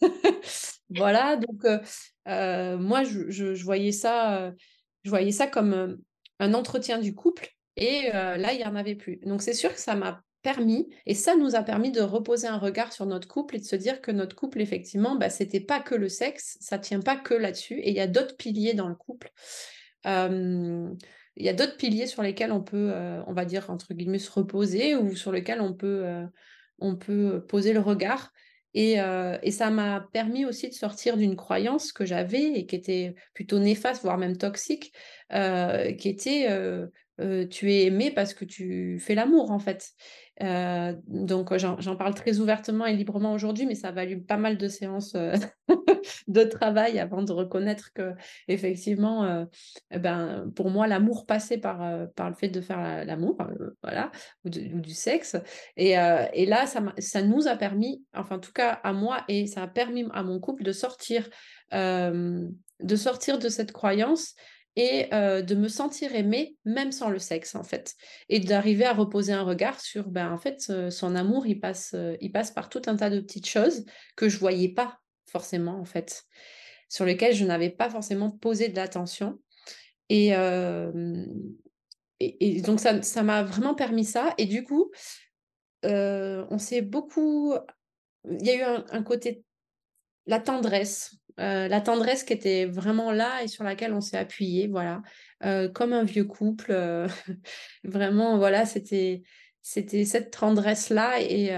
voilà, 0.90 1.36
donc 1.36 1.64
moi, 2.26 3.04
je, 3.04 3.62
voyais 3.62 3.92
ça, 3.92 4.52
je 5.02 5.10
voyais 5.10 5.32
ça 5.32 5.46
comme 5.46 5.98
un 6.38 6.54
entretien 6.54 6.98
du 6.98 7.14
couple 7.14 7.48
et 7.76 8.10
là, 8.12 8.52
il 8.52 8.58
n'y 8.58 8.64
en 8.64 8.76
avait 8.76 8.94
plus. 8.94 9.18
Donc, 9.24 9.42
c'est 9.42 9.54
sûr 9.54 9.72
que 9.72 9.80
ça 9.80 9.94
m'a 9.94 10.22
permis, 10.42 10.88
et 11.06 11.14
ça 11.14 11.36
nous 11.36 11.54
a 11.54 11.62
permis 11.62 11.92
de 11.92 12.00
reposer 12.00 12.48
un 12.48 12.58
regard 12.58 12.92
sur 12.92 13.06
notre 13.06 13.28
couple 13.28 13.56
et 13.56 13.58
de 13.60 13.64
se 13.64 13.76
dire 13.76 14.00
que 14.00 14.10
notre 14.10 14.34
couple, 14.34 14.60
effectivement, 14.60 15.14
bah, 15.14 15.30
c'était 15.30 15.60
pas 15.60 15.80
que 15.80 15.94
le 15.94 16.08
sexe, 16.08 16.58
ça 16.60 16.78
tient 16.78 17.00
pas 17.00 17.16
que 17.16 17.32
là-dessus, 17.32 17.78
et 17.78 17.90
il 17.90 17.96
y 17.96 18.00
a 18.00 18.08
d'autres 18.08 18.36
piliers 18.36 18.74
dans 18.74 18.88
le 18.88 18.96
couple 18.96 19.30
il 21.36 21.46
y 21.46 21.48
a 21.48 21.52
d'autres 21.52 21.76
piliers 21.76 22.06
sur 22.06 22.22
lesquels 22.22 22.52
on 22.52 22.62
peut, 22.62 22.90
euh, 22.92 23.22
on 23.26 23.32
va 23.32 23.44
dire, 23.44 23.70
entre 23.70 23.94
guillemets, 23.94 24.18
se 24.18 24.30
reposer 24.30 24.96
ou 24.96 25.16
sur 25.16 25.32
lesquels 25.32 25.60
on 25.60 25.72
peut, 25.72 26.02
euh, 26.04 26.26
on 26.78 26.96
peut 26.96 27.44
poser 27.48 27.72
le 27.72 27.80
regard. 27.80 28.32
Et, 28.74 29.00
euh, 29.00 29.38
et 29.42 29.50
ça 29.50 29.70
m'a 29.70 30.08
permis 30.12 30.44
aussi 30.44 30.68
de 30.68 30.74
sortir 30.74 31.16
d'une 31.16 31.36
croyance 31.36 31.92
que 31.92 32.04
j'avais 32.04 32.42
et 32.58 32.66
qui 32.66 32.76
était 32.76 33.14
plutôt 33.34 33.58
néfaste, 33.58 34.02
voire 34.02 34.18
même 34.18 34.36
toxique, 34.36 34.92
qui 35.30 36.08
était 36.08 36.48
tu 37.50 37.72
es 37.72 37.84
aimé 37.84 38.10
parce 38.10 38.34
que 38.34 38.44
tu 38.44 38.98
fais 38.98 39.14
l'amour, 39.14 39.50
en 39.50 39.58
fait. 39.58 39.90
Euh, 40.42 40.94
donc 41.06 41.54
j'en 41.56 41.96
parle 41.96 42.14
très 42.14 42.38
ouvertement 42.38 42.86
et 42.86 42.96
librement 42.96 43.32
aujourd'hui, 43.32 43.66
mais 43.66 43.74
ça 43.74 43.88
a 43.88 43.92
valu 43.92 44.22
pas 44.22 44.38
mal 44.38 44.56
de 44.56 44.66
séances 44.66 45.14
euh, 45.14 45.36
de 46.26 46.42
travail 46.44 46.98
avant 46.98 47.22
de 47.22 47.32
reconnaître 47.32 47.92
que 47.92 48.12
effectivement, 48.48 49.24
euh, 49.24 49.44
ben 49.90 50.50
pour 50.56 50.70
moi 50.70 50.86
l'amour 50.86 51.26
passait 51.26 51.58
par 51.58 52.08
par 52.14 52.30
le 52.30 52.34
fait 52.34 52.48
de 52.48 52.60
faire 52.60 53.04
l'amour, 53.04 53.36
voilà, 53.82 54.10
ou, 54.44 54.48
du 54.48 54.94
sexe. 54.94 55.36
Et, 55.76 55.90
et 55.90 56.46
là, 56.46 56.66
ça, 56.66 56.82
ça 56.98 57.22
nous 57.22 57.46
a 57.46 57.56
permis, 57.56 58.02
enfin 58.14 58.36
en 58.36 58.40
tout 58.40 58.52
cas 58.52 58.80
à 58.82 58.92
moi 58.92 59.24
et 59.28 59.46
ça 59.46 59.62
a 59.62 59.68
permis 59.68 60.06
à 60.12 60.22
mon 60.22 60.40
couple 60.40 60.62
de 60.62 60.72
sortir 60.72 61.28
de 61.72 62.96
sortir 62.96 63.38
de 63.38 63.48
cette 63.48 63.72
croyance 63.72 64.34
et 64.74 65.08
de 65.10 65.54
me 65.54 65.68
sentir 65.68 66.14
aimée, 66.14 66.56
même 66.64 66.92
sans 66.92 67.10
le 67.10 67.18
sexe, 67.18 67.54
en 67.54 67.62
fait. 67.62 67.94
Et 68.28 68.40
d'arriver 68.40 68.86
à 68.86 68.94
reposer 68.94 69.32
un 69.32 69.42
regard 69.42 69.80
sur, 69.80 70.08
ben, 70.08 70.32
en 70.32 70.38
fait, 70.38 70.72
son 70.90 71.14
amour, 71.14 71.46
il 71.46 71.60
passe, 71.60 71.94
il 72.20 72.32
passe 72.32 72.50
par 72.50 72.68
tout 72.70 72.82
un 72.86 72.96
tas 72.96 73.10
de 73.10 73.20
petites 73.20 73.48
choses 73.48 73.84
que 74.16 74.28
je 74.28 74.38
voyais 74.38 74.70
pas 74.70 74.98
forcément, 75.26 75.78
en 75.78 75.84
fait, 75.84 76.24
sur 76.88 77.04
lesquelles 77.04 77.34
je 77.34 77.44
n'avais 77.44 77.70
pas 77.70 77.90
forcément 77.90 78.30
posé 78.30 78.68
de 78.68 78.76
l'attention. 78.76 79.38
Et, 80.08 80.32
et, 82.20 82.62
donc, 82.62 82.80
ça 82.80 83.22
m'a 83.22 83.42
vraiment 83.42 83.74
permis 83.74 84.06
ça. 84.06 84.32
Et 84.38 84.46
du 84.46 84.64
coup, 84.64 84.90
on 85.82 86.58
s'est 86.58 86.82
beaucoup... 86.82 87.54
Il 88.24 88.46
y 88.46 88.50
a 88.50 88.56
eu 88.56 88.84
un 88.90 89.02
côté... 89.02 89.44
La 90.26 90.38
tendresse, 90.38 91.16
euh, 91.40 91.68
la 91.68 91.80
tendresse 91.80 92.24
qui 92.24 92.32
était 92.32 92.66
vraiment 92.66 93.10
là 93.10 93.42
et 93.42 93.48
sur 93.48 93.64
laquelle 93.64 93.92
on 93.94 94.00
s'est 94.00 94.18
appuyé, 94.18 94.68
voilà, 94.68 95.02
euh, 95.44 95.68
comme 95.68 95.92
un 95.92 96.04
vieux 96.04 96.24
couple. 96.24 96.70
Euh, 96.70 97.08
vraiment, 97.84 98.36
voilà, 98.38 98.66
c'était 98.66 99.22
c'était 99.64 100.04
cette 100.04 100.32
tendresse 100.32 100.90
là 100.90 101.20
et, 101.20 101.52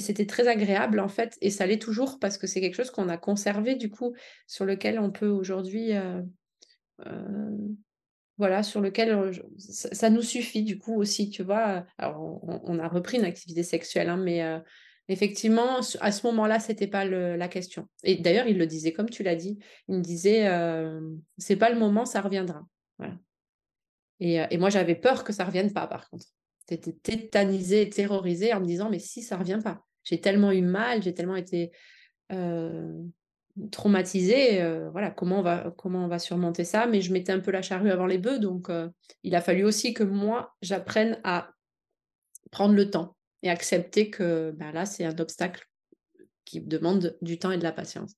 c'était 0.00 0.26
très 0.26 0.48
agréable 0.48 0.98
en 0.98 1.06
fait 1.06 1.38
et 1.40 1.50
ça 1.50 1.64
l'est 1.64 1.80
toujours 1.80 2.18
parce 2.18 2.38
que 2.38 2.48
c'est 2.48 2.60
quelque 2.60 2.74
chose 2.74 2.90
qu'on 2.90 3.08
a 3.08 3.16
conservé 3.16 3.76
du 3.76 3.88
coup 3.88 4.16
sur 4.48 4.64
lequel 4.64 4.98
on 4.98 5.12
peut 5.12 5.28
aujourd'hui 5.28 5.92
voilà 8.36 8.64
sur 8.64 8.80
lequel 8.80 9.30
ça, 9.58 10.10
nous 10.10 10.22
suffit 10.22 10.64
du 10.64 10.76
coup 10.80 10.96
aussi 11.00 11.30
tu 11.30 11.44
vois 11.44 11.86
alors 11.98 12.40
on, 12.42 12.80
a 12.80 12.88
repris 12.88 13.18
une 13.18 13.24
activité 13.24 13.62
sexuelle 13.62 14.08
hein, 14.08 14.16
mais 14.16 14.42
Effectivement, 15.08 15.78
à 16.00 16.12
ce 16.12 16.26
moment-là, 16.26 16.58
c'était 16.58 16.88
pas 16.88 17.04
la 17.04 17.48
question. 17.48 17.88
Et 18.02 18.16
d'ailleurs, 18.16 18.48
il 18.48 18.58
le 18.58 18.66
disait, 18.66 18.92
comme 18.92 19.08
tu 19.08 19.22
l'as 19.22 19.36
dit, 19.36 19.58
il 19.88 19.98
me 19.98 20.02
disait, 20.02 20.48
euh, 20.48 21.00
c'est 21.38 21.56
pas 21.56 21.70
le 21.70 21.78
moment, 21.78 22.04
ça 22.04 22.20
reviendra. 22.20 22.66
Et, 24.18 24.40
euh, 24.40 24.46
et, 24.50 24.58
moi, 24.58 24.70
j'avais 24.70 24.94
peur 24.94 25.24
que 25.24 25.32
ça 25.32 25.44
revienne 25.44 25.72
pas, 25.72 25.86
par 25.86 26.08
contre. 26.10 26.26
J'étais 26.68 26.92
tétanisée, 26.92 27.88
terrorisée 27.88 28.52
en 28.52 28.60
me 28.60 28.66
disant, 28.66 28.90
mais 28.90 28.98
si, 28.98 29.22
ça 29.22 29.36
revient 29.36 29.60
pas. 29.62 29.84
J'ai 30.02 30.20
tellement 30.20 30.50
eu 30.50 30.62
mal, 30.62 31.02
j'ai 31.02 31.14
tellement 31.14 31.36
été 31.36 31.70
euh, 32.32 32.92
traumatisée. 33.70 34.60
Euh, 34.62 34.90
voilà, 34.90 35.10
comment 35.10 35.42
va, 35.42 35.72
comment 35.76 36.04
on 36.04 36.08
va 36.08 36.18
surmonter 36.18 36.64
ça? 36.64 36.86
Mais 36.86 37.00
je 37.00 37.12
mettais 37.12 37.32
un 37.32 37.40
peu 37.40 37.52
la 37.52 37.62
charrue 37.62 37.90
avant 37.90 38.06
les 38.06 38.18
bœufs, 38.18 38.40
donc 38.40 38.70
il 39.22 39.34
a 39.34 39.40
fallu 39.40 39.64
aussi 39.64 39.94
que 39.94 40.02
moi, 40.02 40.56
j'apprenne 40.62 41.20
à 41.22 41.50
prendre 42.50 42.74
le 42.74 42.90
temps 42.90 43.15
et 43.46 43.50
accepter 43.50 44.10
que 44.10 44.52
ben 44.56 44.72
là, 44.72 44.86
c'est 44.86 45.04
un 45.04 45.18
obstacle 45.18 45.68
qui 46.44 46.60
demande 46.60 47.16
du 47.22 47.38
temps 47.38 47.50
et 47.50 47.58
de 47.58 47.62
la 47.62 47.72
patience. 47.72 48.12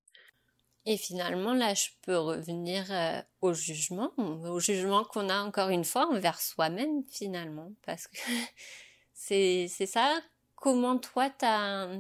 Et 0.87 0.97
finalement, 0.97 1.53
là, 1.53 1.75
je 1.75 1.89
peux 2.03 2.17
revenir 2.17 2.91
euh, 2.91 3.21
au 3.43 3.53
jugement, 3.53 4.13
au 4.17 4.59
jugement 4.59 5.05
qu'on 5.05 5.29
a 5.29 5.43
encore 5.43 5.69
une 5.69 5.85
fois 5.85 6.07
envers 6.07 6.41
soi-même, 6.41 7.05
finalement, 7.11 7.73
parce 7.85 8.09
que 8.09 8.17
c'est 9.13 9.69
ça. 9.69 10.19
Comment 10.55 10.99
toi, 10.99 11.29
tu 11.29 11.45
as. 11.45 11.91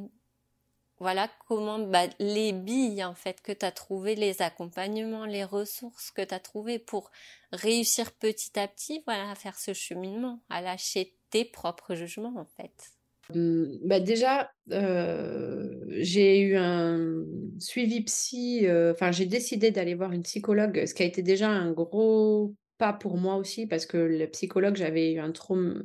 Voilà, 1.00 1.30
comment 1.46 1.78
bah, 1.78 2.06
les 2.18 2.52
billes, 2.52 3.04
en 3.04 3.14
fait, 3.14 3.40
que 3.42 3.52
tu 3.52 3.64
as 3.64 3.72
trouvées, 3.72 4.16
les 4.16 4.42
accompagnements, 4.42 5.26
les 5.26 5.44
ressources 5.44 6.10
que 6.10 6.22
tu 6.22 6.34
as 6.34 6.40
trouvées 6.40 6.80
pour 6.80 7.10
réussir 7.52 8.12
petit 8.12 8.58
à 8.58 8.66
petit, 8.66 9.02
voilà, 9.06 9.30
à 9.30 9.34
faire 9.36 9.58
ce 9.58 9.74
cheminement, 9.74 10.40
à 10.48 10.60
lâcher 10.60 11.14
tes 11.30 11.44
propres 11.44 11.94
jugements, 11.94 12.34
en 12.36 12.46
fait. 12.46 12.97
Mmh, 13.34 13.64
bah 13.84 14.00
déjà, 14.00 14.50
j'ai 14.70 16.40
eu 16.40 16.56
un 16.56 17.24
suivi 17.58 18.02
psy, 18.04 18.66
enfin 18.90 19.12
j'ai 19.12 19.26
décidé 19.26 19.70
d'aller 19.70 19.94
voir 19.94 20.12
une 20.12 20.22
psychologue, 20.22 20.84
ce 20.86 20.94
qui 20.94 21.02
a 21.02 21.06
été 21.06 21.22
déjà 21.22 21.48
un 21.48 21.72
gros 21.72 22.54
pas 22.78 22.92
pour 22.92 23.16
moi 23.16 23.36
aussi, 23.36 23.66
parce 23.66 23.86
que 23.86 23.96
le 23.96 24.26
psychologue, 24.28 24.76
j'avais 24.76 25.12
eu 25.12 25.18
un 25.18 25.32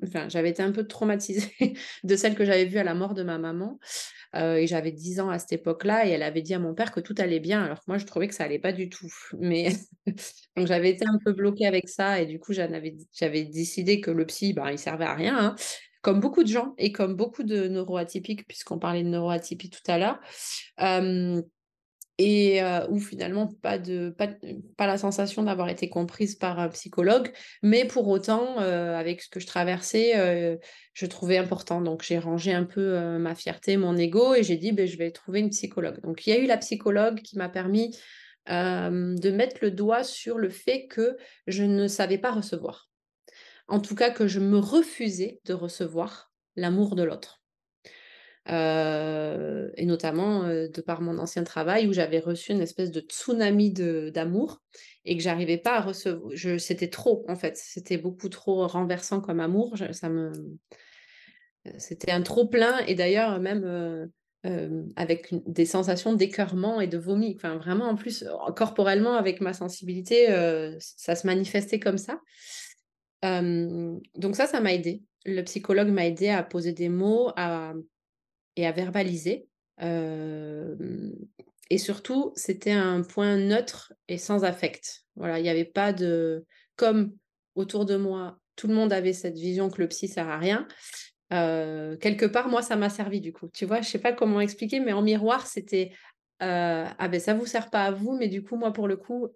enfin, 0.03 0.29
j'avais 0.29 0.51
été 0.51 0.61
un 0.61 0.71
peu 0.71 0.87
traumatisée 0.87 1.51
de 2.03 2.15
celle 2.15 2.35
que 2.35 2.45
j'avais 2.45 2.65
vue 2.65 2.77
à 2.77 2.83
la 2.83 2.93
mort 2.93 3.15
de 3.15 3.23
ma 3.23 3.39
maman. 3.39 3.79
et 4.35 4.67
j'avais 4.67 4.91
10 4.91 5.19
ans 5.19 5.29
à 5.29 5.39
cette 5.39 5.53
époque-là, 5.53 6.07
et 6.07 6.11
elle 6.11 6.23
avait 6.23 6.41
dit 6.43 6.53
à 6.53 6.59
mon 6.59 6.73
père 6.73 6.91
que 6.91 6.99
tout 6.99 7.15
allait 7.17 7.39
bien, 7.39 7.63
alors 7.63 7.79
que 7.79 7.85
moi, 7.87 7.97
je 7.97 8.05
trouvais 8.05 8.27
que 8.27 8.35
ça 8.35 8.43
allait 8.43 8.59
pas 8.59 8.71
du 8.71 8.89
tout. 8.89 9.11
Mais 9.39 9.69
donc 10.55 10.67
j'avais 10.67 10.91
été 10.91 11.05
un 11.07 11.17
peu 11.25 11.33
bloquée 11.33 11.65
avec 11.65 11.89
ça, 11.89 12.21
et 12.21 12.25
du 12.25 12.39
coup, 12.39 12.53
j'avais 12.53 13.43
décidé 13.45 13.99
que 13.99 14.11
le 14.11 14.25
psy, 14.27 14.53
ben, 14.53 14.69
il 14.71 14.79
servait 14.79 15.05
à 15.05 15.15
rien. 15.15 15.37
Hein 15.37 15.55
comme 16.03 16.19
beaucoup 16.19 16.43
de 16.43 16.49
gens 16.49 16.75
et 16.77 16.91
comme 16.91 17.15
beaucoup 17.15 17.41
de 17.41 17.67
neuroatypiques, 17.67 18.45
puisqu'on 18.47 18.77
parlait 18.77 19.01
de 19.01 19.09
neuroatypie 19.09 19.71
tout 19.71 19.91
à 19.91 19.97
l'heure, 19.97 20.19
et 22.19 22.61
où 22.89 22.99
finalement 22.99 23.47
pas, 23.47 23.79
la 24.79 24.97
sensation 24.99 25.41
d'avoir 25.41 25.69
été 25.69 25.89
comprise 25.89 26.35
par 26.35 26.59
un 26.59 26.69
psychologue, 26.69 27.31
mais 27.63 27.85
pour 27.85 28.07
autant, 28.07 28.57
avec 28.57 29.21
ce 29.21 29.29
que 29.29 29.39
je 29.39 29.47
traversais, 29.47 30.59
je 30.93 31.05
trouvais 31.07 31.37
important. 31.37 31.81
Donc 31.81 32.03
j'ai 32.03 32.19
rangé 32.19 32.53
un 32.53 32.65
peu 32.65 33.17
ma 33.17 33.33
fierté, 33.33 33.77
mon 33.77 33.97
ego, 33.97 34.35
et 34.35 34.43
j'ai 34.43 34.57
dit, 34.57 34.73
ben, 34.73 34.85
je 34.85 34.97
vais 34.97 35.09
trouver 35.09 35.39
une 35.39 35.49
psychologue. 35.49 36.01
Donc 36.01 36.27
il 36.27 36.29
y 36.29 36.33
a 36.33 36.39
eu 36.39 36.45
la 36.45 36.57
psychologue 36.57 37.21
qui 37.21 37.37
m'a 37.37 37.49
permis 37.49 37.97
de 38.47 39.31
mettre 39.31 39.57
le 39.61 39.71
doigt 39.71 40.03
sur 40.03 40.37
le 40.37 40.49
fait 40.49 40.85
que 40.87 41.17
je 41.47 41.63
ne 41.63 41.87
savais 41.87 42.19
pas 42.19 42.31
recevoir 42.31 42.89
en 43.67 43.79
tout 43.79 43.95
cas 43.95 44.11
que 44.11 44.27
je 44.27 44.39
me 44.39 44.57
refusais 44.59 45.39
de 45.45 45.53
recevoir 45.53 46.31
l'amour 46.55 46.95
de 46.95 47.03
l'autre. 47.03 47.43
Euh, 48.49 49.69
et 49.77 49.85
notamment 49.85 50.43
euh, 50.43 50.67
de 50.67 50.81
par 50.81 51.01
mon 51.01 51.17
ancien 51.17 51.45
travail 51.45 51.87
où 51.87 51.93
j'avais 51.93 52.19
reçu 52.19 52.51
une 52.51 52.59
espèce 52.59 52.91
de 52.91 52.99
tsunami 52.99 53.71
d'amour 53.71 54.61
et 55.05 55.15
que 55.15 55.23
j'arrivais 55.23 55.57
pas 55.57 55.77
à 55.77 55.81
recevoir. 55.81 56.31
C'était 56.59 56.89
trop 56.89 57.25
en 57.29 57.35
fait, 57.35 57.55
c'était 57.55 57.97
beaucoup 57.97 58.27
trop 58.27 58.67
renversant 58.67 59.21
comme 59.21 59.39
amour. 59.39 59.77
ça 59.91 60.09
me, 60.09 60.33
c'était 61.77 62.11
un 62.11 62.21
trop 62.21 62.45
plein 62.45 62.79
et 62.79 62.95
d'ailleurs 62.95 63.39
même 63.39 63.63
euh, 64.45 64.83
avec 64.97 65.33
des 65.47 65.65
sensations 65.65 66.11
d'écœurement 66.11 66.81
et 66.81 66.87
de 66.87 66.97
vomi. 66.97 67.35
Enfin 67.37 67.55
vraiment 67.55 67.85
en 67.85 67.95
plus 67.95 68.25
corporellement 68.57 69.13
avec 69.13 69.39
ma 69.39 69.53
sensibilité, 69.53 70.27
ça 70.79 71.15
se 71.15 71.25
manifestait 71.25 71.79
comme 71.79 71.97
ça 71.97 72.19
donc 73.23 74.35
ça, 74.35 74.47
ça 74.47 74.59
m'a 74.59 74.73
aidé. 74.73 75.01
Le 75.25 75.41
psychologue 75.43 75.87
m'a 75.87 76.05
aidé 76.05 76.29
à 76.29 76.43
poser 76.43 76.73
des 76.73 76.89
mots 76.89 77.31
et 78.55 78.65
à 78.65 78.71
verbaliser. 78.71 79.47
et 79.79 81.77
surtout, 81.77 82.33
c'était 82.35 82.71
un 82.71 83.01
point 83.01 83.37
neutre 83.37 83.93
et 84.07 84.17
sans 84.17 84.43
affect. 84.43 85.05
Voilà, 85.15 85.39
il 85.39 85.43
n'y 85.43 85.49
avait 85.49 85.65
pas 85.65 85.93
de... 85.93 86.45
Comme 86.75 87.15
autour 87.55 87.85
de 87.85 87.95
moi, 87.95 88.39
tout 88.55 88.67
le 88.67 88.73
monde 88.73 88.91
avait 88.91 89.13
cette 89.13 89.37
vision 89.37 89.69
que 89.69 89.81
le 89.81 89.87
psy 89.87 90.07
sert 90.07 90.27
à 90.27 90.37
rien. 90.37 90.67
quelque 91.29 92.25
part, 92.25 92.49
moi, 92.49 92.61
ça 92.61 92.75
m'a 92.75 92.89
servi 92.89 93.21
du 93.21 93.31
coup. 93.31 93.49
Tu 93.53 93.65
vois, 93.65 93.81
je 93.81 93.89
sais 93.89 93.99
pas 93.99 94.11
comment 94.11 94.41
expliquer, 94.41 94.79
mais 94.79 94.91
en 94.93 95.01
miroir, 95.01 95.47
c'était 95.47 95.91
ah 96.39 97.07
ben 97.07 97.21
ça 97.21 97.33
vous 97.33 97.45
sert 97.45 97.69
pas 97.69 97.85
à 97.85 97.91
vous, 97.91 98.17
mais 98.17 98.27
du 98.27 98.43
coup, 98.43 98.57
moi, 98.57 98.73
pour 98.73 98.89
le 98.89 98.97
coup, 98.97 99.29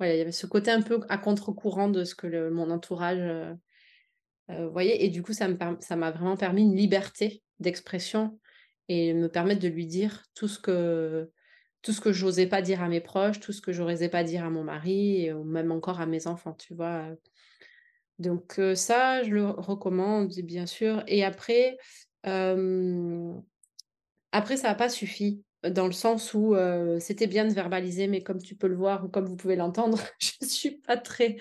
il 0.00 0.16
y 0.16 0.20
avait 0.20 0.32
ce 0.32 0.46
côté 0.46 0.70
un 0.70 0.82
peu 0.82 1.00
à 1.08 1.18
contre-courant 1.18 1.88
de 1.88 2.04
ce 2.04 2.14
que 2.14 2.50
mon 2.50 2.70
entourage 2.70 3.18
euh, 3.20 3.54
euh, 4.50 4.68
voyait. 4.68 5.04
Et 5.04 5.08
du 5.08 5.22
coup, 5.22 5.32
ça 5.32 5.48
m'a 5.48 6.10
vraiment 6.10 6.36
permis 6.36 6.62
une 6.62 6.76
liberté 6.76 7.42
d'expression 7.58 8.38
et 8.88 9.12
me 9.12 9.28
permettre 9.28 9.60
de 9.60 9.68
lui 9.68 9.86
dire 9.86 10.24
tout 10.34 10.48
ce 10.48 10.58
que 10.58 11.30
tout 11.80 11.92
ce 11.92 12.00
que 12.00 12.12
j'osais 12.12 12.48
pas 12.48 12.60
dire 12.60 12.82
à 12.82 12.88
mes 12.88 13.00
proches, 13.00 13.38
tout 13.38 13.52
ce 13.52 13.60
que 13.60 13.72
j'osais 13.72 14.08
pas 14.08 14.24
dire 14.24 14.44
à 14.44 14.50
mon 14.50 14.64
mari, 14.64 15.32
ou 15.32 15.44
même 15.44 15.70
encore 15.70 16.00
à 16.00 16.06
mes 16.06 16.26
enfants, 16.26 16.54
tu 16.54 16.74
vois. 16.74 17.06
Donc 18.18 18.58
euh, 18.58 18.74
ça, 18.74 19.22
je 19.22 19.30
le 19.30 19.48
recommande, 19.48 20.32
bien 20.42 20.66
sûr. 20.66 21.04
Et 21.06 21.24
après, 21.24 21.78
après, 24.32 24.56
ça 24.56 24.68
n'a 24.68 24.74
pas 24.74 24.88
suffi 24.88 25.44
dans 25.62 25.86
le 25.86 25.92
sens 25.92 26.34
où 26.34 26.54
c'était 27.00 27.26
bien 27.26 27.46
de 27.46 27.52
verbaliser, 27.52 28.06
mais 28.06 28.22
comme 28.22 28.40
tu 28.40 28.54
peux 28.54 28.68
le 28.68 28.76
voir 28.76 29.04
ou 29.04 29.08
comme 29.08 29.26
vous 29.26 29.36
pouvez 29.36 29.56
l'entendre, 29.56 29.98
je 30.18 30.46
suis 30.46 30.78
pas 30.78 30.96
très. 30.96 31.36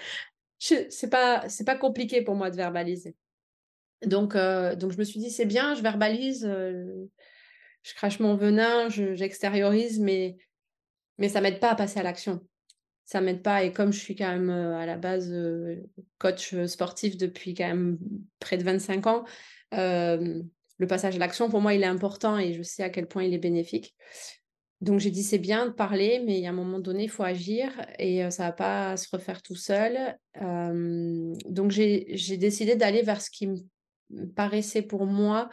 C'est 0.60 1.10
pas, 1.10 1.48
c'est 1.50 1.66
pas 1.66 1.76
compliqué 1.76 2.24
pour 2.24 2.36
moi 2.36 2.50
de 2.50 2.56
verbaliser. 2.56 3.16
Donc, 4.06 4.34
donc 4.34 4.92
je 4.92 4.98
me 4.98 5.04
suis 5.04 5.20
dit, 5.20 5.30
c'est 5.30 5.46
bien, 5.46 5.76
je 5.76 5.82
verbalise, 5.82 6.46
je 6.46 7.94
crache 7.94 8.20
mon 8.20 8.36
venin, 8.36 8.90
j'extériorise, 8.90 10.00
mais, 10.00 10.38
mais 11.18 11.30
ça 11.30 11.42
m'aide 11.42 11.60
pas 11.60 11.72
à 11.72 11.76
passer 11.76 12.00
à 12.00 12.04
l'action. 12.04 12.42
Ça 13.06 13.22
m'aide 13.22 13.42
pas. 13.42 13.64
Et 13.64 13.72
comme 13.72 13.94
je 13.94 14.00
suis 14.00 14.16
quand 14.16 14.30
même 14.30 14.50
à 14.50 14.86
la 14.86 14.98
base 14.98 15.34
coach 16.18 16.56
sportif 16.66 17.18
depuis 17.18 17.54
quand 17.54 17.68
même 17.68 18.00
près 18.40 18.58
de 18.58 18.64
25 18.64 19.08
ans, 19.08 19.26
le 20.78 20.88
passage 20.88 21.16
à 21.16 21.20
l'action, 21.20 21.50
pour 21.50 21.62
moi, 21.62 21.74
il 21.74 21.84
est 21.84 21.88
important 21.88 22.38
et 22.38 22.54
je 22.54 22.62
sais 22.62 22.84
à 22.84 22.90
quel 22.90 23.08
point 23.08 23.24
il 23.24 23.34
est 23.34 23.40
bénéfique. 23.40 23.96
Donc 24.80 25.00
j'ai 25.00 25.10
dit 25.10 25.24
c'est 25.24 25.40
bien 25.40 25.66
de 25.66 25.72
parler, 25.72 26.22
mais 26.24 26.46
a 26.46 26.50
un 26.50 26.54
moment 26.54 26.80
donné, 26.80 27.06
il 27.06 27.10
faut 27.10 27.24
agir 27.24 27.72
et 27.98 28.30
ça 28.30 28.44
ne 28.44 28.50
va 28.50 28.54
pas 28.54 28.98
se 28.98 29.08
refaire 29.12 29.42
tout 29.42 29.56
seul. 29.56 30.16
donc 30.36 31.72
j'ai 31.72 32.38
décidé 32.38 32.76
d'aller 32.76 33.02
vers 33.02 33.20
ce 33.20 33.32
qui 33.32 33.48
me 33.48 33.58
paraissait 34.36 34.84
pour 34.84 35.08
moi 35.08 35.50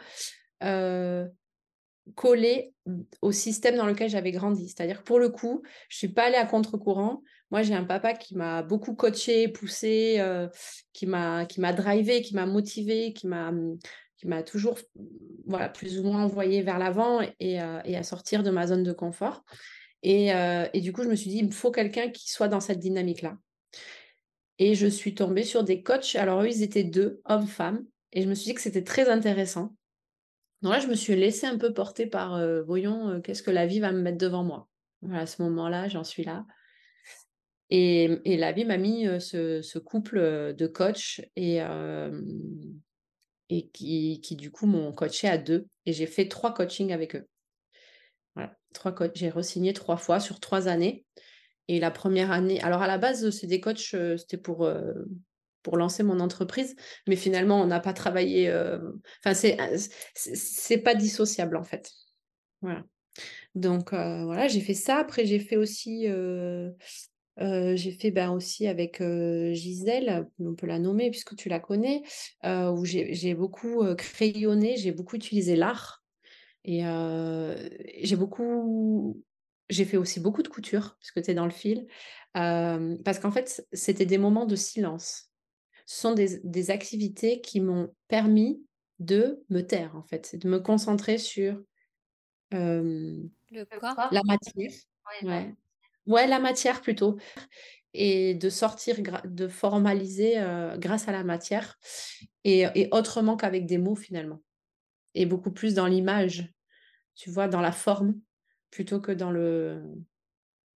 collé 2.13 2.73
au 3.21 3.31
système 3.31 3.75
dans 3.75 3.87
lequel 3.87 4.09
j'avais 4.09 4.31
grandi. 4.31 4.67
C'est-à-dire 4.69 5.03
pour 5.03 5.19
le 5.19 5.29
coup, 5.29 5.63
je 5.89 5.97
suis 5.97 6.09
pas 6.09 6.25
allée 6.25 6.35
à 6.35 6.45
contre-courant. 6.45 7.23
Moi, 7.51 7.63
j'ai 7.63 7.73
un 7.73 7.83
papa 7.83 8.13
qui 8.13 8.35
m'a 8.35 8.61
beaucoup 8.61 8.95
coaché, 8.95 9.47
poussé, 9.47 10.17
euh, 10.19 10.47
qui 10.93 11.07
m'a 11.07 11.45
drivé, 11.73 12.21
qui 12.21 12.35
m'a 12.35 12.45
motivé, 12.45 13.13
qui 13.13 13.27
m'a 13.27 13.51
m'a 14.25 14.43
toujours 14.43 14.77
voilà 15.47 15.69
plus 15.69 15.99
ou 15.99 16.03
moins 16.03 16.23
envoyé 16.23 16.61
vers 16.61 16.79
l'avant 16.79 17.21
et, 17.39 17.61
euh, 17.61 17.79
et, 17.85 17.95
à 17.95 18.03
sortir 18.03 18.43
de 18.43 18.49
ma 18.49 18.67
zone 18.67 18.83
de 18.83 18.93
confort. 18.93 19.43
Et, 20.03 20.33
euh, 20.33 20.67
et 20.73 20.81
du 20.81 20.93
coup, 20.93 21.03
je 21.03 21.09
me 21.09 21.15
suis 21.15 21.29
dit, 21.29 21.37
il 21.37 21.51
faut 21.51 21.71
quelqu'un 21.71 22.09
qui 22.09 22.29
soit 22.29 22.47
dans 22.47 22.59
cette 22.59 22.79
dynamique-là. 22.79 23.37
Et 24.59 24.75
je 24.75 24.87
suis 24.87 25.15
tombée 25.15 25.43
sur 25.43 25.63
des 25.63 25.83
coachs. 25.83 26.15
Alors, 26.15 26.41
eux, 26.41 26.47
ils 26.47 26.63
étaient 26.63 26.83
deux, 26.83 27.21
hommes-femmes. 27.25 27.85
Et 28.11 28.21
je 28.21 28.27
me 28.27 28.35
suis 28.35 28.45
dit 28.45 28.53
que 28.53 28.61
c'était 28.61 28.83
très 28.83 29.09
intéressant 29.09 29.75
donc 30.61 30.73
là, 30.73 30.79
je 30.79 30.87
me 30.87 30.95
suis 30.95 31.15
laissée 31.15 31.45
un 31.45 31.59
peu 31.59 31.73
porter 31.73 32.07
par, 32.07 32.35
euh, 32.35 32.63
voyons, 32.63 33.21
qu'est-ce 33.21 33.43
que 33.43 33.51
la 33.51 33.67
vie 33.67 33.81
va 33.81 33.91
me 33.91 34.01
mettre 34.01 34.17
devant 34.17 34.43
moi. 34.43 34.67
À 35.11 35.27
ce 35.27 35.43
moment-là, 35.43 35.89
j'en 35.89 36.03
suis 36.03 36.23
là. 36.23 36.47
Et, 37.69 38.19
et 38.23 38.37
la 38.37 38.51
vie 38.51 38.65
m'a 38.65 38.77
mis 38.77 39.05
ce, 39.19 39.61
ce, 39.61 39.77
couple 39.77 40.55
de 40.55 40.65
coachs 40.65 41.21
et, 41.35 41.59
et 43.49 43.67
qui, 43.69 44.21
qui, 44.21 44.35
du 44.35 44.51
coup, 44.51 44.65
m'ont 44.65 44.91
coaché 44.93 45.27
à 45.27 45.37
deux. 45.37 45.67
Et 45.85 45.93
j'ai 45.93 46.07
fait 46.07 46.27
trois 46.27 46.53
coachings 46.53 46.91
avec 46.91 47.15
eux. 47.15 47.27
Voilà, 48.35 48.55
trois 48.73 48.93
j'ai 49.13 49.29
re-signé 49.29 49.73
trois 49.73 49.97
fois 49.97 50.19
sur 50.19 50.39
trois 50.39 50.67
années. 50.67 51.05
Et 51.67 51.79
la 51.79 51.91
première 51.91 52.31
année, 52.31 52.61
alors 52.61 52.81
à 52.81 52.87
la 52.87 52.97
base, 52.97 53.29
c'est 53.31 53.47
des 53.47 53.59
coachs, 53.59 53.95
c'était 54.17 54.37
pour 54.37 54.67
pour 55.65 55.77
lancer 55.77 56.03
mon 56.03 56.19
entreprise, 56.19 56.75
mais 57.07 57.15
finalement, 57.15 57.59
on 57.59 57.65
n'a 57.65 57.79
pas 57.79 57.91
travaillé. 57.91 58.47
Euh, 58.47 58.77
enfin, 59.19 59.33
c'est 59.33 59.57
c'est 60.13 60.77
pas 60.77 60.93
dissociable 60.93 61.57
en 61.57 61.63
fait. 61.63 61.89
Voilà. 62.61 62.83
Donc 63.55 63.91
euh, 63.91 64.23
voilà, 64.25 64.47
j'ai 64.47 64.61
fait 64.61 64.75
ça. 64.75 64.97
Après, 64.97 65.25
j'ai 65.25 65.39
fait 65.39 65.57
aussi. 65.57 66.07
Euh, 67.39 67.75
j'ai 67.75 67.91
fait 67.91 68.11
ben, 68.11 68.31
aussi 68.31 68.67
avec 68.67 69.01
Gisèle, 69.01 70.27
on 70.39 70.55
peut 70.55 70.67
la 70.67 70.79
nommer 70.79 71.09
puisque 71.09 71.35
tu 71.35 71.49
la 71.49 71.59
connais, 71.59 72.03
où 72.43 72.85
j'ai 72.85 73.33
beaucoup 73.33 73.83
crayonné, 73.95 74.77
j'ai 74.77 74.91
beaucoup 74.91 75.15
utilisé 75.15 75.55
l'art. 75.55 76.03
Et 76.63 76.81
j'ai 78.03 78.15
beaucoup 78.15 79.21
j'ai 79.67 79.85
fait 79.85 79.97
aussi 79.97 80.19
beaucoup 80.19 80.43
de 80.43 80.47
couture, 80.47 80.95
puisque 80.99 81.23
tu 81.23 81.31
es 81.31 81.33
dans 81.33 81.45
le 81.45 81.51
fil, 81.51 81.87
parce 82.33 83.19
qu'en 83.19 83.31
fait, 83.31 83.67
c'était 83.73 84.05
des 84.05 84.17
moments 84.17 84.45
de 84.45 84.55
silence 84.55 85.31
ce 85.85 86.01
sont 86.01 86.13
des, 86.13 86.71
activités 86.71 87.41
qui 87.41 87.61
m'ont 87.61 87.93
permis 88.07 88.63
de 88.99 89.43
me 89.49 89.61
taire, 89.61 89.95
en 89.95 90.03
fait, 90.03 90.35
de 90.35 90.49
me 90.49 90.59
concentrer 90.59 91.17
sur 91.17 91.61
le 92.51 93.29
la 93.51 94.21
matière. 94.23 94.71
Ouais. 95.23 95.53
La 96.07 96.39
matière 96.39 96.81
plutôt. 96.81 97.17
Et 97.93 98.33
de 98.33 98.49
sortir, 98.49 98.97
de 99.23 99.47
formaliser 99.47 100.35
grâce 100.77 101.07
à 101.07 101.13
la 101.13 101.23
matière 101.23 101.77
et, 102.43 102.89
autrement 102.91 103.37
qu'avec 103.37 103.65
des 103.65 103.77
mots 103.77 103.95
finalement. 103.95 104.41
Et 105.13 105.25
beaucoup 105.25 105.51
plus 105.51 105.75
dans 105.75 105.87
l'image, 105.87 106.51
tu 107.15 107.29
vois, 107.29 107.47
dans 107.47 107.61
la 107.61 107.71
forme 107.71 108.19
plutôt 108.69 108.99
que 108.99 109.13
dans 109.13 109.31
le, 109.31 109.81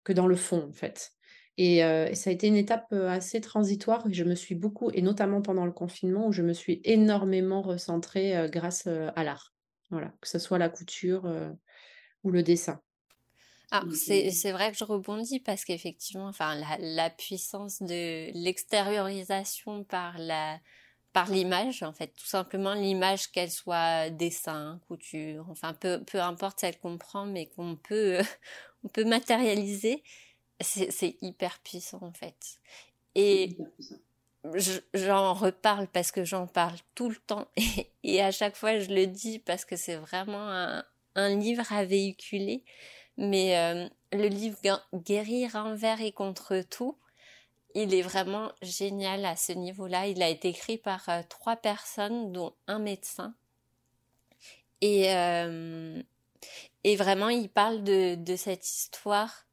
que 0.06 0.14
dans 0.14 0.28
le 0.28 0.38
fond 0.38 0.68
en 0.70 0.72
fait. 0.72 1.12
Euh, 1.60 2.08
et, 2.08 2.16
ça 2.16 2.30
a 2.30 2.34
été 2.34 2.48
une 2.48 2.56
étape 2.56 2.88
euh, 2.94 3.10
assez 3.10 3.42
transitoire. 3.42 4.06
Je 4.10 4.24
me 4.24 4.36
suis 4.36 4.56
beaucoup, 4.56 4.90
et 4.94 5.02
notamment 5.02 5.42
pendant 5.42 5.66
le 5.66 5.72
confinement, 5.72 6.28
où 6.28 6.32
je 6.32 6.42
me 6.42 6.54
suis 6.54 6.82
énormément 6.86 7.62
recentrée 7.62 8.38
euh, 8.38 8.48
grâce 8.48 8.88
à 8.88 9.24
l'art. 9.24 9.54
Voilà, 9.90 10.14
que 10.22 10.28
ce 10.28 10.40
soit 10.40 10.60
la 10.60 10.70
couture 10.70 11.28
ou 12.24 12.30
le 12.30 12.44
dessin. 12.44 12.80
Ah, 13.72 13.84
c'est 13.94 14.52
vrai 14.52 14.72
que 14.72 14.78
je 14.78 14.84
rebondis 14.84 15.40
parce 15.40 15.64
qu'effectivement, 15.64 16.28
enfin, 16.28 16.56
la, 16.56 16.78
la, 16.80 17.10
puissance 17.10 17.82
de 17.82 18.32
l'extériorisation 18.34 19.84
par 19.84 20.18
la 20.18 20.60
par 21.14 21.30
l'image, 21.32 21.82
en 21.82 21.92
fait, 21.92 22.14
tout 22.16 22.28
simplement 22.28 22.74
l'image 22.74 23.32
qu'elle 23.32 23.50
soit 23.52 24.12
dessin, 24.12 24.80
couture, 24.88 25.46
enfin 25.50 25.74
peu, 25.74 26.04
peu 26.04 26.20
importe 26.22 26.60
celle 26.60 26.78
qu'on 26.80 26.98
prend, 26.98 27.26
mais 27.26 27.48
qu'on 27.48 27.76
peut 27.76 28.20
on 28.84 28.88
peut 28.90 29.06
matérialiser 29.06 30.04
c'est 30.62 31.18
hyper 31.22 31.60
puissant 31.60 32.00
en 32.02 32.14
fait. 32.14 32.60
Et 33.16 33.58
j'en 34.94 35.34
reparle 35.34 35.88
parce 35.88 36.12
que 36.12 36.24
j'en 36.24 36.48
parle 36.48 36.78
tout 36.96 37.10
le 37.10 37.16
temps 37.16 37.48
et, 38.04 38.22
à 38.22 38.32
chaque 38.32 38.56
fois 38.56 38.80
je 38.80 38.90
le 38.90 39.08
dis 39.08 39.40
parce 39.40 39.66
que 39.66 39.76
c'est 39.76 39.96
vraiment 39.96 40.50
un, 40.50 40.84
un, 41.16 41.36
livre 41.36 41.72
à 41.72 41.86
véhiculer. 41.86 42.64
Mais 43.20 43.58
euh, 43.58 43.90
le 44.14 44.28
livre 44.28 44.58
Guérir 44.94 45.58
envers 45.58 46.00
et 46.02 46.14
contre 46.14 46.62
tout, 46.62 46.98
il 47.76 47.94
est 47.94 48.02
vraiment 48.02 48.50
génial 48.62 49.26
à 49.26 49.36
ce 49.36 49.52
niveau-là. 49.52 50.08
Il 50.08 50.24
a 50.24 50.30
été 50.30 50.48
écrit 50.48 50.78
par 50.78 51.10
euh, 51.10 51.22
trois 51.28 51.58
personnes, 51.58 52.32
dont 52.32 52.54
un 52.68 52.80
médecin. 52.80 53.36
Et, 54.80 55.14
euh, 55.14 56.02
et 56.86 56.96
vraiment, 56.96 57.28
il 57.28 57.50
parle 57.50 57.84
de, 57.84 58.36
cette 58.38 58.66
histoire 58.66 59.46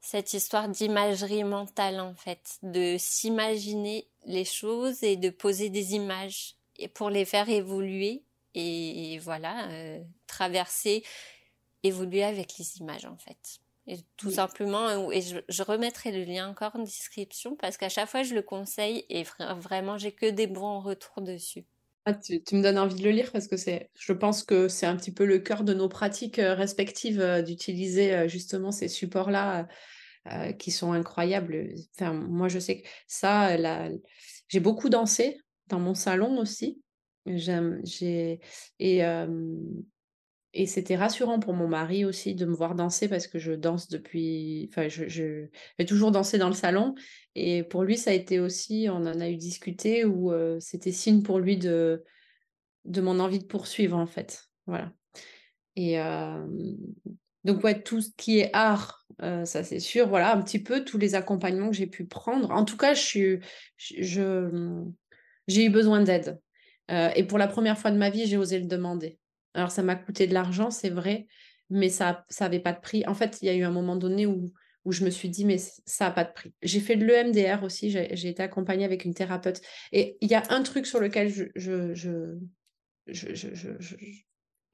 cette 0.00 0.32
histoire 0.32 0.70
d'imagerie 0.70 1.44
mentale 1.44 2.00
en 2.00 2.14
fait, 2.14 2.56
de 2.62 2.96
s'imaginer 2.98 4.08
les 4.24 4.46
choses 4.46 5.02
et 5.02 5.16
de 5.16 5.28
poser 5.28 5.68
des 5.68 5.92
images 5.92 6.54
et 6.78 6.88
pour 6.88 7.10
les 7.10 7.26
faire 7.26 7.50
évoluer 7.50 8.22
et, 8.54 9.18
voilà, 9.18 9.68
traverser, 10.26 11.04
évoluer 11.88 12.24
avec 12.24 12.58
les 12.58 12.78
images 12.78 13.06
en 13.06 13.16
fait. 13.16 13.60
Et 13.86 14.00
tout 14.18 14.30
simplement, 14.30 14.86
euh, 14.88 15.10
et 15.10 15.22
je, 15.22 15.62
remettrai 15.62 16.12
le 16.12 16.22
lien 16.24 16.46
encore 16.48 16.76
en 16.76 16.80
description 16.80 17.56
parce 17.56 17.78
qu'à 17.78 17.88
chaque 17.88 18.08
fois 18.08 18.22
je 18.22 18.34
le 18.34 18.42
conseille 18.42 19.06
et 19.08 19.24
vraiment 19.56 19.96
j'ai 19.96 20.12
que 20.12 20.26
des 20.26 20.46
bons 20.46 20.80
retours 20.80 21.22
dessus. 21.22 21.64
Ah, 22.04 22.14
tu, 22.14 22.40
me 22.52 22.62
donnes 22.62 22.78
envie 22.78 22.96
de 22.96 23.04
le 23.04 23.10
lire 23.10 23.32
parce 23.32 23.48
que 23.48 23.56
c'est, 23.56 23.90
je 23.98 24.12
pense 24.12 24.42
que 24.42 24.68
c'est 24.68 24.86
un 24.86 24.96
petit 24.96 25.12
peu 25.12 25.24
le 25.24 25.38
cœur 25.38 25.64
de 25.64 25.74
nos 25.74 25.88
pratiques 25.88 26.38
euh, 26.38 26.54
respectives 26.54 27.42
d'utiliser 27.44 28.28
justement 28.28 28.72
ces 28.72 28.88
supports-là 28.88 29.66
euh, 30.32 30.52
qui 30.52 30.70
sont 30.70 30.92
incroyables. 30.92 31.74
Enfin, 31.94 32.12
moi, 32.12 32.48
je 32.48 32.58
sais 32.58 32.82
que 32.82 32.88
ça, 33.06 33.56
j'ai 34.48 34.60
beaucoup 34.60 34.90
dansé 34.90 35.40
dans 35.68 35.80
mon 35.80 35.94
salon 35.94 36.38
aussi. 36.38 36.82
J'aime, 37.24 37.80
j'ai 37.84 38.40
et 38.78 39.02
et 40.60 40.66
c'était 40.66 40.96
rassurant 40.96 41.38
pour 41.38 41.54
mon 41.54 41.68
mari 41.68 42.04
aussi 42.04 42.34
de 42.34 42.44
me 42.44 42.54
voir 42.54 42.74
danser 42.74 43.08
parce 43.08 43.26
que 43.26 43.38
je 43.38 43.52
danse 43.52 43.88
depuis, 43.88 44.68
enfin, 44.70 44.88
je, 44.88 45.08
je 45.08 45.46
toujours 45.84 46.10
dansé 46.10 46.38
dans 46.38 46.48
le 46.48 46.54
salon 46.54 46.94
et 47.34 47.62
pour 47.62 47.84
lui, 47.84 47.96
ça 47.96 48.10
a 48.10 48.14
été 48.14 48.40
aussi, 48.40 48.88
on 48.90 49.06
en 49.06 49.20
a 49.20 49.28
eu 49.28 49.36
discuté 49.36 50.04
où 50.04 50.32
c'était 50.60 50.92
signe 50.92 51.22
pour 51.22 51.38
lui 51.38 51.56
de 51.56 52.04
de 52.84 53.00
mon 53.02 53.20
envie 53.20 53.38
de 53.38 53.44
poursuivre 53.44 53.96
en 53.96 54.06
fait, 54.06 54.44
voilà. 54.66 54.92
Et 55.76 55.98
donc, 57.48 57.62
ouais, 57.64 57.82
tout 57.82 58.00
ce 58.00 58.10
qui 58.16 58.40
est 58.40 58.50
art, 58.52 59.06
euh, 59.22 59.44
ça 59.44 59.64
c'est 59.64 59.80
sûr. 59.80 60.08
Voilà, 60.08 60.34
un 60.34 60.42
petit 60.42 60.62
peu 60.62 60.84
tous 60.84 60.98
les 60.98 61.14
accompagnements 61.14 61.70
que 61.70 61.76
j'ai 61.76 61.86
pu 61.86 62.04
prendre. 62.04 62.50
En 62.50 62.64
tout 62.64 62.76
cas, 62.76 62.94
je 62.94 63.38
je, 63.76 64.84
j'ai 65.46 65.64
eu 65.64 65.70
besoin 65.70 66.02
d'aide. 66.02 66.40
Euh, 66.90 67.10
et 67.16 67.24
pour 67.24 67.38
la 67.38 67.48
première 67.48 67.78
fois 67.78 67.90
de 67.90 67.96
ma 67.96 68.10
vie, 68.10 68.26
j'ai 68.26 68.36
osé 68.36 68.58
le 68.58 68.66
demander. 68.66 69.18
Alors, 69.54 69.70
ça 69.70 69.82
m'a 69.82 69.96
coûté 69.96 70.26
de 70.26 70.34
l'argent, 70.34 70.70
c'est 70.70 70.90
vrai, 70.90 71.26
mais 71.70 71.88
ça 71.88 72.24
n'avait 72.40 72.60
pas 72.60 72.72
de 72.72 72.80
prix. 72.80 73.04
En 73.06 73.14
fait, 73.14 73.38
il 73.42 73.46
y 73.46 73.48
a 73.48 73.54
eu 73.54 73.62
un 73.62 73.70
moment 73.70 73.96
donné 73.96 74.26
où, 74.26 74.52
où 74.84 74.92
je 74.92 75.04
me 75.04 75.10
suis 75.10 75.28
dit, 75.28 75.44
mais 75.44 75.58
ça 75.58 76.06
n'a 76.06 76.10
pas 76.10 76.24
de 76.24 76.32
prix. 76.32 76.52
J'ai 76.62 76.80
fait 76.80 76.96
de 76.96 77.04
l'EMDR 77.04 77.62
aussi, 77.62 77.90
j'ai 77.90 78.28
été 78.28 78.42
accompagnée 78.42 78.84
avec 78.84 79.04
une 79.04 79.14
thérapeute. 79.14 79.60
Et 79.92 80.16
il 80.20 80.30
y 80.30 80.34
a 80.34 80.42
un 80.50 80.62
truc 80.62 80.86
sur 80.86 81.00
lequel 81.00 81.28
je, 81.28 81.44
je, 81.54 81.94
je, 81.94 82.38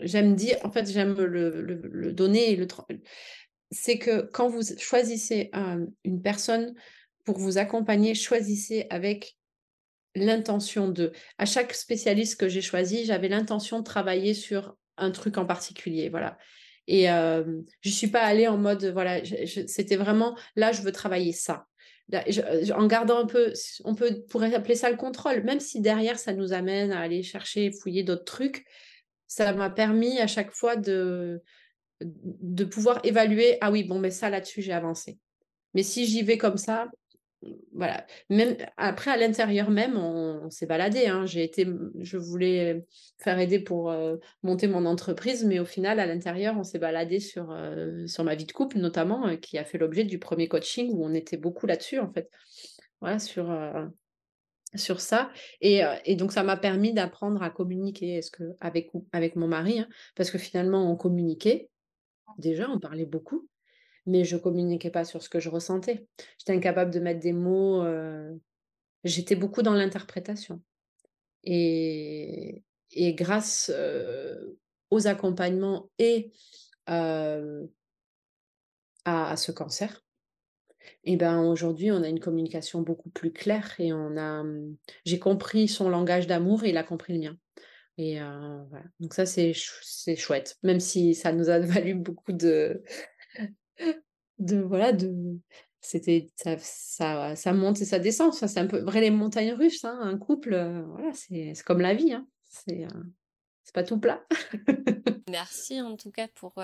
j'aime 0.01 0.35
dire, 0.35 0.57
en 0.63 0.71
fait, 0.71 0.91
j'aime 0.91 1.15
le, 1.15 1.63
le, 1.63 2.13
donner 2.13 2.57
le. 2.57 2.67
C'est 3.71 3.99
que 3.99 4.23
quand 4.33 4.49
vous 4.49 4.63
choisissez 4.79 5.51
une 6.05 6.23
personne 6.23 6.75
pour 7.25 7.39
vous 7.39 7.59
accompagner, 7.59 8.15
choisissez 8.15 8.87
avec 8.91 9.37
l'intention 10.15 10.89
de. 10.89 11.13
À 11.39 11.47
chaque 11.47 11.75
spécialiste 11.75 12.39
que 12.39 12.49
j'ai 12.49 12.61
choisi, 12.61 13.05
j'avais 13.05 13.29
l'intention 13.29 13.79
de 13.81 13.85
travailler 13.85 14.35
sur 14.35 14.77
un 14.97 15.11
truc 15.11 15.39
en 15.39 15.47
particulier. 15.47 16.09
Voilà. 16.09 16.39
Et 16.87 17.07
je 17.07 17.63
ne 17.89 17.91
suis 17.91 18.09
pas 18.09 18.21
allée 18.21 18.47
en 18.47 18.59
mode, 18.59 18.85
voilà, 18.85 19.23
c'était 19.67 19.97
vraiment, 19.97 20.37
là, 20.55 20.71
je 20.71 20.83
veux 20.83 20.93
travailler 20.93 21.33
ça. 21.33 21.67
en 22.13 22.87
gardant 22.87 23.19
un 23.21 23.27
peu, 23.27 23.55
on 23.85 23.95
peut, 23.95 24.23
pourrait 24.29 24.55
appeler 24.55 24.75
ça 24.75 24.91
le 24.91 24.97
contrôle, 24.97 25.45
même 25.45 25.61
si 25.61 25.81
derrière, 25.81 26.19
ça 26.19 26.35
nous 26.35 26.53
amène 26.53 26.93
à 26.93 27.01
aller 27.01 27.23
chercher, 27.23 27.73
fouiller 27.73 28.03
d'autres 28.03 28.25
trucs 28.25 28.67
ça 29.35 29.53
m'a 29.53 29.71
permis 29.71 30.19
à 30.21 30.27
chaque 30.27 30.53
fois 30.53 30.77
de, 30.77 31.43
de 32.01 32.65
pouvoir 32.65 33.01
évaluer, 33.05 33.59
ah 33.61 33.71
oui, 33.71 33.83
bon, 33.83 33.99
mais 33.99 34.11
ça 34.11 34.31
là-dessus, 34.31 34.63
j'ai 34.63 34.73
avancé. 34.73 35.19
Mais 35.75 35.83
si 35.83 36.07
j'y 36.07 36.23
vais 36.23 36.39
comme 36.39 36.57
ça, 36.57 36.89
voilà. 37.73 38.07
Même 38.31 38.57
après, 38.77 39.11
à 39.11 39.17
l'intérieur 39.17 39.71
même, 39.71 39.97
on, 39.97 40.51
s'est 40.51 40.67
baladé. 40.67 41.07
Hein. 41.07 41.27
J'ai 41.27 41.43
été, 41.45 41.67
je 42.01 42.17
voulais 42.17 42.85
faire 43.19 43.39
aider 43.39 43.59
pour 43.59 43.91
euh, 43.91 44.17
monter 44.43 44.67
mon 44.67 44.87
entreprise, 44.87 45.45
mais 45.45 45.59
au 45.59 45.65
final, 45.65 46.01
à 46.01 46.07
l'intérieur, 46.07 46.57
on 46.59 46.65
s'est 46.65 46.79
baladé 46.79 47.21
sur, 47.21 47.51
euh, 47.51 48.07
sur 48.07 48.25
ma 48.25 48.35
vie 48.35 48.47
de 48.47 48.53
couple, 48.53 48.79
notamment, 48.79 49.27
euh, 49.27 49.37
qui 49.37 49.59
a 49.59 49.65
fait 49.65 49.79
l'objet 49.79 50.05
du 50.05 50.19
premier 50.19 50.49
coaching 50.49 50.91
où 50.93 51.05
on 51.05 51.15
était 51.15 51.37
beaucoup 51.37 51.67
là-dessus, 51.67 51.99
en 51.99 52.13
fait. 52.13 52.31
Voilà, 53.01 53.19
sur, 53.19 53.55
sur 54.75 55.01
ça. 55.01 55.31
Et, 55.61 55.83
et, 56.07 56.17
donc, 56.17 56.33
ça 56.33 56.43
m'a 56.43 56.57
permis 56.57 56.95
d'apprendre 56.95 57.43
à 57.43 57.51
communiquer 57.51 58.15
est-ce 58.15 58.31
que, 58.31 58.57
avec, 58.61 58.91
avec 59.13 59.37
mon 59.37 59.47
mari, 59.47 59.81
hein, 59.81 59.89
parce 60.15 60.31
que 60.31 60.39
finalement, 60.39 60.91
on 60.91 60.97
communiquait. 60.97 61.69
Déjà, 62.39 62.69
on 62.71 62.81
parlait 62.81 63.05
beaucoup 63.05 63.47
mais 64.07 64.25
je 64.25 64.37
communiquais 64.37 64.91
pas 64.91 65.05
sur 65.05 65.23
ce 65.23 65.29
que 65.29 65.41
je 65.41 65.49
ressentais. 65.49 66.07
J'étais 66.39 66.55
incapable 66.55 66.91
de 66.91 67.01
mettre 67.01 67.21
des 67.21 67.33
mots. 67.33 67.85
J'étais 69.05 69.37
beaucoup 69.37 69.63
dans 69.63 69.75
l'interprétation. 69.75 70.63
Et, 71.43 72.63
et 72.93 73.15
grâce 73.15 73.73
aux 74.91 75.07
accompagnements 75.07 75.91
et 75.99 76.33
à, 76.87 77.41
ce 79.37 79.53
cancer, 79.53 80.05
et 81.05 81.17
ben 81.17 81.43
aujourd'hui 81.43 81.91
on 81.91 82.03
a 82.03 82.09
une 82.09 82.21
communication 82.21 82.83
beaucoup 82.83 83.09
plus 83.09 83.33
claire 83.33 83.75
et 83.79 83.93
on 83.93 84.19
a 84.19 84.43
mmh, 84.43 84.77
j'ai 85.07 85.19
compris 85.19 85.67
son 85.67 85.89
langage 85.89 86.27
d'amour 86.27 86.65
et 86.65 86.71
il 86.71 86.77
a 86.77 86.83
compris 86.83 87.15
le 87.15 87.21
mien. 87.21 87.37
Et. 87.97 88.19
Donc 89.01 89.15
ça 89.15 89.27
c'est 89.27 89.53
c'est 89.83 90.17
chouette, 90.17 90.57
même 90.63 90.81
si 90.81 91.15
ça 91.15 91.33
nous 91.33 91.49
a 91.49 91.59
valu 91.61 91.95
beaucoup 91.95 92.33
de 92.33 92.83
de 94.39 94.59
voilà, 94.61 94.93
de 94.93 95.39
c'était 95.81 96.29
ça, 96.37 97.37
ça, 97.37 97.53
monte 97.53 97.81
et 97.81 97.85
ça 97.85 97.99
descend. 97.99 98.33
Ça, 98.33 98.49
c'est 98.49 98.61
un 98.61 98.67
peu 98.67 98.79
vrai 98.79 99.01
les 99.01 99.11
montagnes 99.11 99.53
russes. 99.53 99.85
Hein, 99.85 99.99
un 100.01 100.17
couple, 100.17 100.57
voilà, 100.89 101.13
c'est 101.13 101.53
comme 101.65 101.81
la 101.81 101.95
vie. 101.95 102.13
Hein, 102.13 102.27
c'est 102.49 102.87
c'est 103.65 103.75
pas 103.75 103.85
tout 103.85 103.99
plat. 103.99 104.25
Merci 105.29 105.81
en 105.81 105.97
tout 105.97 106.11
cas 106.11 106.29
pour, 106.29 106.55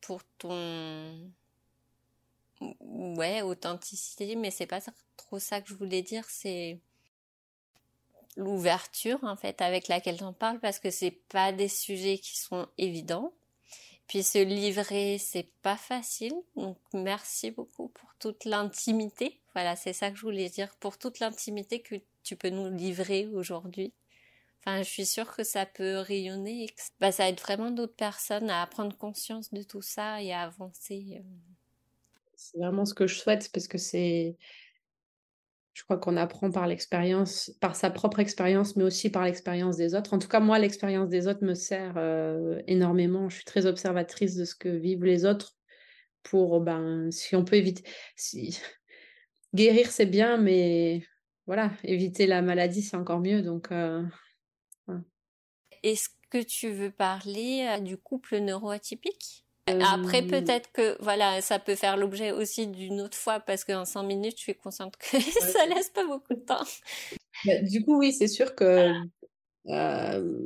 pour 0.00 0.22
ton 0.38 1.32
ouais 2.80 3.42
authenticité, 3.42 4.36
mais 4.36 4.50
c'est 4.50 4.66
pas 4.66 4.80
trop 5.16 5.38
ça 5.38 5.60
que 5.60 5.68
je 5.68 5.74
voulais 5.74 6.02
dire. 6.02 6.24
C'est 6.28 6.80
l'ouverture 8.36 9.22
en 9.22 9.36
fait 9.36 9.60
avec 9.60 9.88
laquelle 9.88 10.18
t'en 10.18 10.32
parles 10.32 10.60
parce 10.60 10.78
que 10.78 10.90
c'est 10.90 11.18
pas 11.28 11.52
des 11.52 11.68
sujets 11.68 12.18
qui 12.18 12.36
sont 12.36 12.66
évidents 12.78 13.32
puis 14.06 14.22
se 14.22 14.38
livrer, 14.38 15.18
c'est 15.18 15.48
pas 15.62 15.76
facile. 15.76 16.34
Donc 16.56 16.78
merci 16.92 17.50
beaucoup 17.50 17.88
pour 17.88 18.14
toute 18.18 18.44
l'intimité. 18.44 19.40
Voilà, 19.54 19.76
c'est 19.76 19.92
ça 19.92 20.10
que 20.10 20.16
je 20.16 20.22
voulais 20.22 20.48
dire. 20.48 20.74
Pour 20.80 20.98
toute 20.98 21.20
l'intimité 21.20 21.80
que 21.80 21.96
tu 22.22 22.36
peux 22.36 22.50
nous 22.50 22.70
livrer 22.70 23.26
aujourd'hui. 23.28 23.92
Enfin, 24.60 24.78
je 24.78 24.88
suis 24.88 25.06
sûre 25.06 25.34
que 25.36 25.44
ça 25.44 25.66
peut 25.66 25.98
rayonner. 25.98 26.66
bah, 26.98 27.12
ça 27.12 27.28
aide 27.28 27.40
vraiment 27.40 27.70
d'autres 27.70 27.94
personnes 27.94 28.48
à 28.48 28.66
prendre 28.66 28.96
conscience 28.96 29.52
de 29.52 29.62
tout 29.62 29.82
ça 29.82 30.22
et 30.22 30.32
à 30.32 30.42
avancer. 30.42 31.18
Euh. 31.18 31.22
C'est 32.34 32.58
vraiment 32.58 32.84
ce 32.84 32.94
que 32.94 33.06
je 33.06 33.14
souhaite 33.18 33.50
parce 33.52 33.68
que 33.68 33.78
c'est 33.78 34.36
je 35.74 35.82
crois 35.82 35.98
qu'on 35.98 36.16
apprend 36.16 36.52
par 36.52 36.68
l'expérience, 36.68 37.50
par 37.60 37.74
sa 37.74 37.90
propre 37.90 38.20
expérience, 38.20 38.76
mais 38.76 38.84
aussi 38.84 39.10
par 39.10 39.24
l'expérience 39.24 39.76
des 39.76 39.96
autres. 39.96 40.14
En 40.14 40.20
tout 40.20 40.28
cas, 40.28 40.38
moi, 40.38 40.60
l'expérience 40.60 41.08
des 41.08 41.26
autres 41.26 41.44
me 41.44 41.54
sert 41.54 41.94
euh, 41.96 42.62
énormément. 42.68 43.28
Je 43.28 43.36
suis 43.36 43.44
très 43.44 43.66
observatrice 43.66 44.36
de 44.36 44.44
ce 44.44 44.54
que 44.54 44.68
vivent 44.68 45.04
les 45.04 45.26
autres 45.26 45.56
pour, 46.22 46.60
ben, 46.60 47.10
si 47.10 47.34
on 47.34 47.44
peut 47.44 47.56
éviter. 47.56 47.82
Guérir, 49.54 49.90
c'est 49.90 50.06
bien, 50.06 50.36
mais 50.36 51.02
voilà, 51.46 51.72
éviter 51.82 52.26
la 52.26 52.40
maladie, 52.40 52.82
c'est 52.82 52.96
encore 52.96 53.20
mieux. 53.20 53.42
Donc, 53.42 53.72
euh, 53.72 54.02
Est-ce 55.82 56.08
que 56.30 56.42
tu 56.42 56.70
veux 56.70 56.92
parler 56.92 57.66
euh, 57.68 57.80
du 57.80 57.96
couple 57.96 58.38
neuroatypique? 58.38 59.43
Après, 59.66 60.22
euh, 60.22 60.28
peut-être 60.28 60.70
que 60.72 60.96
voilà, 61.02 61.40
ça 61.40 61.58
peut 61.58 61.74
faire 61.74 61.96
l'objet 61.96 62.32
aussi 62.32 62.66
d'une 62.66 63.00
autre 63.00 63.16
fois 63.16 63.40
parce 63.40 63.64
qu'en 63.64 63.84
5 63.84 64.02
minutes, 64.02 64.36
je 64.36 64.42
suis 64.42 64.54
consciente 64.54 64.96
que 64.96 65.20
ça 65.20 65.66
laisse 65.66 65.90
pas 65.90 66.04
beaucoup 66.06 66.34
de 66.34 66.40
temps. 66.40 66.64
Bah, 67.44 67.62
du 67.62 67.84
coup, 67.84 67.98
oui, 67.98 68.12
c'est 68.12 68.28
sûr 68.28 68.54
que 68.54 68.92
euh, 69.68 70.38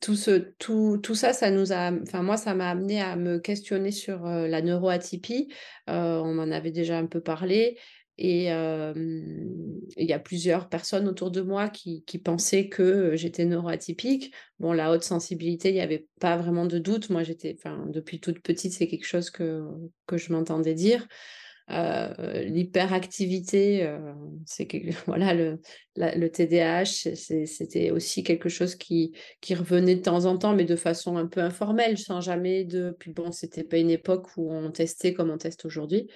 tout, 0.00 0.14
ce, 0.14 0.30
tout, 0.58 0.98
tout 1.02 1.14
ça, 1.14 1.32
ça 1.32 1.50
nous 1.50 1.72
a, 1.72 1.90
enfin 2.02 2.22
moi, 2.22 2.36
ça 2.36 2.54
m'a 2.54 2.70
amené 2.70 3.00
à 3.00 3.16
me 3.16 3.38
questionner 3.38 3.90
sur 3.90 4.26
euh, 4.26 4.46
la 4.46 4.62
neuroatypie. 4.62 5.52
on 5.88 6.38
en 6.38 6.50
avait 6.52 6.70
déjà 6.70 6.98
un 6.98 7.06
peu 7.06 7.20
parlé. 7.20 7.78
Et 8.24 8.44
il 8.44 10.06
y 10.06 10.12
a 10.12 10.20
plusieurs 10.20 10.68
personnes 10.68 11.08
autour 11.08 11.32
de 11.32 11.40
moi 11.40 11.68
qui, 11.68 12.04
pensaient 12.24 12.68
que 12.68 13.16
j'étais 13.16 13.44
neuroatypique. 13.44 14.32
Bon, 14.60 14.72
la 14.72 14.92
haute 14.92 15.02
sensibilité, 15.02 15.70
il 15.70 15.74
n'y 15.74 15.80
avait 15.80 16.06
pas 16.20 16.36
vraiment 16.36 16.66
de 16.66 16.78
doute. 16.78 17.10
Moi, 17.10 17.24
j'étais, 17.24 17.56
depuis 17.88 18.20
toute 18.20 18.38
petite, 18.38 18.74
c'est 18.74 18.86
quelque 18.86 19.06
chose 19.08 19.30
que, 19.30 19.66
que 20.06 20.18
je 20.18 20.32
m'entendais 20.32 20.74
dire. 20.74 21.04
Euh, 21.70 22.42
l'hyperactivité, 22.42 23.92
c'est 24.46 24.68
que, 24.68 24.76
voilà, 25.06 25.34
le, 25.34 25.60
le 25.96 26.28
TDAH, 26.28 27.16
c'était 27.16 27.90
aussi 27.90 28.22
quelque 28.22 28.48
chose 28.48 28.76
qui, 28.76 29.16
qui 29.40 29.56
revenait 29.56 29.96
de 29.96 30.02
temps 30.02 30.26
en 30.26 30.38
temps, 30.38 30.54
mais 30.54 30.64
de 30.64 30.76
façon 30.76 31.16
un 31.16 31.26
peu 31.26 31.40
informelle, 31.40 31.98
sans 31.98 32.20
jamais 32.20 32.62
de. 32.62 32.94
Puis 33.00 33.10
bon, 33.10 33.32
c'était 33.32 33.64
pas 33.64 33.78
une 33.78 33.90
époque 33.90 34.28
où 34.36 34.52
on 34.52 34.70
testait 34.70 35.12
comme 35.12 35.30
on 35.30 35.38
teste 35.38 35.64
aujourd'hui 35.64 36.06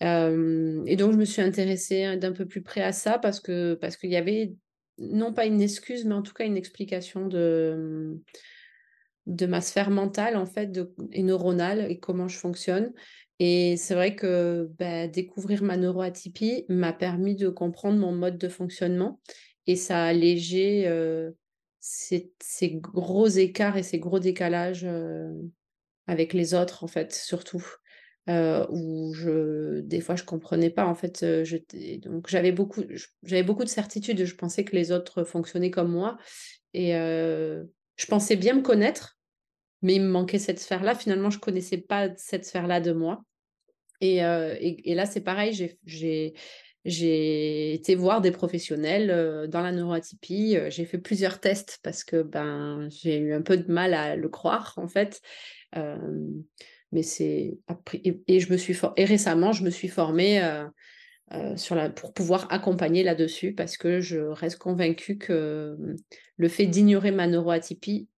et 0.00 0.96
donc, 0.96 1.12
je 1.12 1.16
me 1.16 1.24
suis 1.24 1.42
intéressée 1.42 2.16
d'un 2.16 2.32
peu 2.32 2.46
plus 2.46 2.62
près 2.62 2.82
à 2.82 2.92
ça 2.92 3.18
parce 3.18 3.40
que 3.40 3.74
parce 3.74 3.96
qu'il 3.96 4.10
y 4.10 4.16
avait 4.16 4.52
non 4.98 5.32
pas 5.32 5.46
une 5.46 5.60
excuse, 5.60 6.04
mais 6.04 6.14
en 6.14 6.22
tout 6.22 6.32
cas 6.32 6.44
une 6.44 6.56
explication 6.56 7.26
de, 7.26 8.18
de 9.26 9.46
ma 9.46 9.60
sphère 9.60 9.90
mentale 9.90 10.36
en 10.36 10.46
fait 10.46 10.78
et 11.12 11.22
neuronale 11.22 11.90
et 11.90 11.98
comment 11.98 12.28
je 12.28 12.38
fonctionne. 12.38 12.92
Et 13.38 13.76
c'est 13.76 13.94
vrai 13.94 14.16
que 14.16 14.70
bah, 14.78 15.08
découvrir 15.08 15.62
ma 15.62 15.76
neuroatypie 15.76 16.64
m'a 16.68 16.94
permis 16.94 17.36
de 17.36 17.48
comprendre 17.48 17.98
mon 17.98 18.12
mode 18.12 18.38
de 18.38 18.48
fonctionnement 18.48 19.20
et 19.66 19.76
ça 19.76 20.04
a 20.04 20.06
allégé 20.06 20.90
ces, 21.80 22.32
gros 22.70 23.28
écarts 23.28 23.76
et 23.76 23.82
ces 23.82 23.98
gros 23.98 24.20
décalages 24.20 24.86
avec 26.06 26.32
les 26.32 26.54
autres 26.54 26.84
en 26.84 26.86
fait 26.86 27.12
surtout 27.12 27.64
euh, 28.28 28.66
où 28.70 29.14
je, 29.14 29.78
des 29.80 30.00
fois 30.00 30.16
je 30.16 30.24
comprenais 30.24 30.70
pas 30.70 30.84
en 30.84 30.96
fait. 30.96 31.22
Euh, 31.22 31.44
j'avais 32.26 32.50
beaucoup, 32.50 32.82
j'avais 33.22 33.44
beaucoup 33.44 33.62
de 33.62 33.68
certitude. 33.68 34.24
Je 34.24 34.34
pensais 34.34 34.64
que 34.64 34.74
les 34.74 34.90
autres 34.90 35.22
fonctionnaient 35.22 35.70
comme 35.70 35.92
moi 35.92 36.18
et 36.74 36.96
euh, 36.96 37.62
je 37.94 38.06
pensais 38.06 38.34
bien 38.34 38.54
me 38.54 38.62
connaître, 38.62 39.16
mais 39.82 39.94
il 39.94 40.02
me 40.02 40.08
manquait 40.08 40.40
cette 40.40 40.58
sphère-là. 40.58 40.96
Finalement, 40.96 41.30
je 41.30 41.38
connaissais 41.38 41.78
pas 41.78 42.08
cette 42.16 42.44
sphère-là 42.44 42.80
de 42.80 42.92
moi. 42.92 43.22
Et, 44.00 44.16
là, 44.18 45.06
c'est 45.06 45.22
pareil. 45.22 45.54
J'ai 45.84 46.34
j'ai 46.84 47.74
été 47.74 47.94
voir 47.94 48.20
des 48.20 48.30
professionnels 48.30 49.48
dans 49.48 49.60
la 49.60 49.72
neuroatypie. 49.72 50.56
J'ai 50.68 50.84
fait 50.84 50.98
plusieurs 50.98 51.40
tests 51.40 51.78
parce 51.82 52.02
que 52.02 52.22
ben 52.22 52.88
j'ai 52.90 53.18
eu 53.18 53.32
un 53.34 53.42
peu 53.42 53.56
de 53.56 53.72
mal 53.72 53.94
à 53.94 54.16
le 54.16 54.28
croire 54.28 54.74
en 54.76 54.88
fait 54.88 55.20
mais 56.92 57.02
c'est 57.02 57.58
et, 57.92 58.40
je 58.40 58.52
me 58.52 58.56
suis 58.56 58.76
et 58.96 59.04
récemment 59.04 59.52
je 59.52 59.64
me 59.64 59.70
suis 59.70 59.88
formée 59.88 60.42
euh, 60.42 60.64
euh, 61.32 61.56
sur 61.56 61.74
la 61.74 61.90
pour 61.90 62.12
pouvoir 62.12 62.46
accompagner 62.52 63.02
là-dessus 63.02 63.52
parce 63.52 63.76
que 63.76 64.00
je 64.00 64.18
reste 64.18 64.58
convaincue 64.58 65.18
que 65.18 65.76
mmh, 65.78 65.96
le 66.36 66.48
fait 66.48 66.66
d'ignorer 66.66 67.10
ma 67.10 67.26
neuroatypie 67.26 68.08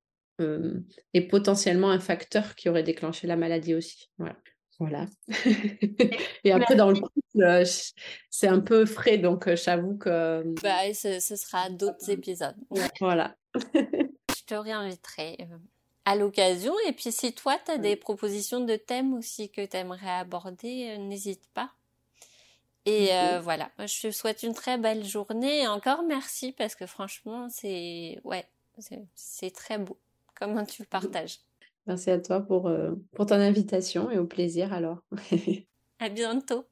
est 1.15 1.23
potentiellement 1.23 1.91
un 1.91 1.99
facteur 1.99 2.55
qui 2.55 2.69
aurait 2.69 2.85
déclenché 2.85 3.27
la 3.27 3.35
maladie 3.35 3.75
aussi. 3.75 4.09
Voilà. 4.19 4.37
Voilà. 4.79 5.07
et 6.45 6.53
après, 6.53 6.77
dans 6.77 6.91
le 6.91 7.01
couple, 7.01 7.43
euh, 7.43 7.65
c'est 8.31 8.47
un 8.47 8.61
peu 8.61 8.87
frais, 8.87 9.19
donc 9.19 9.53
j'avoue 9.57 9.97
que. 9.99 10.45
Bah, 10.63 10.95
ce, 10.95 11.19
ce 11.19 11.35
sera 11.35 11.69
d'autres 11.71 12.09
épisodes. 12.09 12.55
Voilà. 13.01 13.35
je 13.75 14.45
te 14.47 14.55
réinviterai 14.55 15.39
à 16.09 16.17
l'occasion. 16.17 16.73
Et 16.87 16.93
puis 16.93 17.13
si 17.13 17.35
toi, 17.35 17.59
tu 17.63 17.71
as 17.71 17.77
des 17.77 17.95
propositions 17.95 18.65
de 18.65 18.77
thèmes 18.77 19.13
aussi 19.13 19.51
que 19.51 19.65
tu 19.65 19.77
aimerais 19.77 20.11
aborder, 20.11 20.97
euh, 20.97 20.97
n'hésite 20.97 21.47
pas. 21.53 21.71
Et 22.87 23.09
euh, 23.13 23.41
voilà, 23.41 23.71
je 23.79 24.09
te 24.09 24.11
souhaite 24.11 24.43
une 24.43 24.55
très 24.55 24.79
belle 24.79 25.05
journée. 25.05 25.63
Et 25.63 25.67
encore 25.67 26.03
merci 26.03 26.53
parce 26.53 26.75
que 26.75 26.87
franchement, 26.87 27.49
c'est 27.51 28.19
ouais, 28.25 28.47
c'est 29.15 29.51
très 29.51 29.77
beau. 29.77 29.99
Comment 30.35 30.65
tu 30.65 30.83
le 30.83 30.89
partages 30.89 31.41
Merci 31.87 32.11
à 32.11 32.19
toi 32.19 32.41
pour, 32.41 32.69
euh, 32.69 32.93
pour 33.15 33.27
ton 33.27 33.35
invitation 33.35 34.11
et 34.11 34.17
au 34.17 34.25
plaisir 34.25 34.73
alors. 34.73 35.03
à 35.99 36.09
bientôt. 36.09 36.65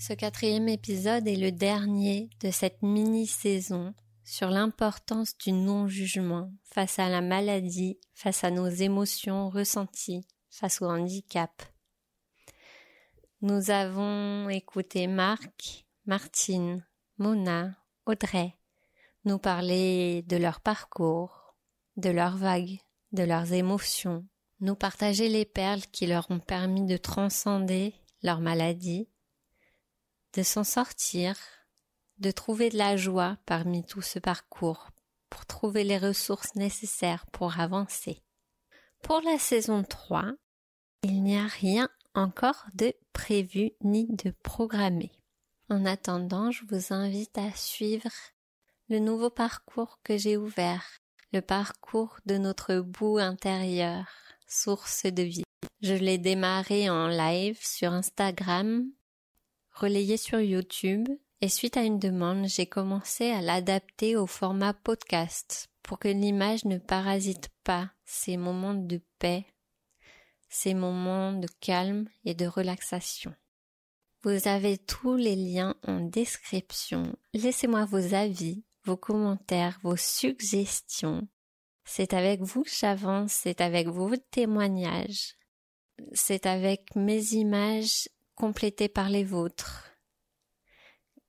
Ce 0.00 0.12
quatrième 0.12 0.68
épisode 0.68 1.28
est 1.28 1.36
le 1.36 1.52
dernier 1.52 2.30
de 2.40 2.50
cette 2.50 2.82
mini-saison 2.82 3.94
sur 4.28 4.50
l'importance 4.50 5.38
du 5.38 5.52
non-jugement 5.52 6.52
face 6.62 6.98
à 6.98 7.08
la 7.08 7.22
maladie, 7.22 7.98
face 8.12 8.44
à 8.44 8.50
nos 8.50 8.68
émotions 8.68 9.48
ressenties, 9.48 10.26
face 10.50 10.82
au 10.82 10.84
handicap. 10.84 11.62
Nous 13.40 13.70
avons 13.70 14.50
écouté 14.50 15.06
Marc, 15.06 15.86
Martine, 16.04 16.84
Mona, 17.16 17.74
Audrey 18.04 18.54
nous 19.24 19.38
parler 19.38 20.22
de 20.28 20.36
leur 20.36 20.60
parcours, 20.60 21.56
de 21.96 22.10
leurs 22.10 22.36
vagues, 22.36 22.78
de 23.12 23.22
leurs 23.22 23.54
émotions, 23.54 24.26
nous 24.60 24.76
partager 24.76 25.30
les 25.30 25.46
perles 25.46 25.82
qui 25.90 26.06
leur 26.06 26.30
ont 26.30 26.38
permis 26.38 26.84
de 26.84 26.98
transcender 26.98 27.94
leur 28.22 28.40
maladie, 28.40 29.08
de 30.34 30.42
s'en 30.42 30.64
sortir, 30.64 31.36
de 32.18 32.30
trouver 32.30 32.70
de 32.70 32.78
la 32.78 32.96
joie 32.96 33.36
parmi 33.46 33.84
tout 33.84 34.02
ce 34.02 34.18
parcours, 34.18 34.88
pour 35.30 35.46
trouver 35.46 35.84
les 35.84 35.98
ressources 35.98 36.54
nécessaires 36.54 37.26
pour 37.32 37.60
avancer. 37.60 38.22
Pour 39.02 39.20
la 39.20 39.38
saison 39.38 39.84
3, 39.84 40.32
il 41.02 41.22
n'y 41.22 41.36
a 41.36 41.46
rien 41.46 41.88
encore 42.14 42.66
de 42.74 42.92
prévu 43.12 43.70
ni 43.82 44.06
de 44.08 44.32
programmé. 44.42 45.12
En 45.70 45.84
attendant, 45.84 46.50
je 46.50 46.64
vous 46.68 46.92
invite 46.92 47.36
à 47.38 47.52
suivre 47.52 48.10
le 48.88 48.98
nouveau 48.98 49.30
parcours 49.30 50.00
que 50.02 50.16
j'ai 50.16 50.36
ouvert, 50.36 50.84
le 51.32 51.40
parcours 51.40 52.16
de 52.26 52.38
notre 52.38 52.76
bout 52.76 53.18
intérieur, 53.18 54.06
source 54.46 55.04
de 55.04 55.22
vie. 55.22 55.44
Je 55.82 55.94
l'ai 55.94 56.18
démarré 56.18 56.88
en 56.88 57.06
live 57.06 57.58
sur 57.60 57.92
Instagram, 57.92 58.90
relayé 59.72 60.16
sur 60.16 60.40
YouTube, 60.40 61.08
et 61.40 61.48
suite 61.48 61.76
à 61.76 61.84
une 61.84 61.98
demande, 61.98 62.46
j'ai 62.46 62.66
commencé 62.66 63.30
à 63.30 63.40
l'adapter 63.40 64.16
au 64.16 64.26
format 64.26 64.74
podcast 64.74 65.70
pour 65.82 65.98
que 65.98 66.08
l'image 66.08 66.64
ne 66.64 66.78
parasite 66.78 67.48
pas 67.62 67.90
ces 68.04 68.36
moments 68.36 68.74
de 68.74 69.00
paix, 69.18 69.46
ces 70.48 70.74
moments 70.74 71.32
de 71.32 71.46
calme 71.60 72.08
et 72.24 72.34
de 72.34 72.46
relaxation. 72.46 73.34
Vous 74.22 74.48
avez 74.48 74.78
tous 74.78 75.14
les 75.14 75.36
liens 75.36 75.76
en 75.86 76.00
description. 76.00 77.14
Laissez-moi 77.34 77.84
vos 77.84 78.14
avis, 78.14 78.64
vos 78.84 78.96
commentaires, 78.96 79.78
vos 79.82 79.96
suggestions. 79.96 81.28
C'est 81.84 82.14
avec 82.14 82.42
vous 82.42 82.64
que 82.64 82.70
j'avance, 82.70 83.32
c'est 83.32 83.60
avec 83.60 83.86
vos 83.86 84.16
témoignages, 84.32 85.36
c'est 86.12 86.46
avec 86.46 86.96
mes 86.96 87.32
images 87.34 88.08
complétées 88.34 88.88
par 88.88 89.08
les 89.08 89.24
vôtres 89.24 89.87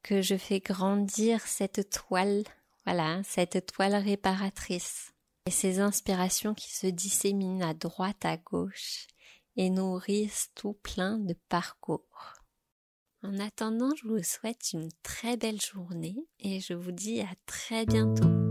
que 0.04 0.22
je 0.22 0.36
fais 0.36 0.60
grandir 0.60 1.42
cette 1.42 1.90
toile, 1.90 2.44
voilà, 2.86 3.22
cette 3.24 3.66
toile 3.66 3.96
réparatrice 3.96 5.14
et 5.46 5.52
ces 5.52 5.80
inspirations 5.80 6.54
qui 6.54 6.74
se 6.74 6.88
disséminent 6.88 7.68
à 7.68 7.74
droite, 7.74 8.26
à 8.26 8.38
gauche 8.38 9.08
et 9.56 9.70
nourrissent 9.70 10.52
tout 10.56 10.74
plein 10.74 11.18
de 11.18 11.36
parcours. 11.50 12.34
En 13.22 13.38
attendant, 13.40 13.94
je 13.96 14.08
vous 14.08 14.24
souhaite 14.24 14.72
une 14.74 14.90
très 15.04 15.36
belle 15.36 15.60
journée 15.60 16.16
et 16.40 16.62
je 16.62 16.74
vous 16.74 16.94
dis 16.94 17.20
à 17.20 17.34
très 17.46 17.86
bientôt. 17.86 18.49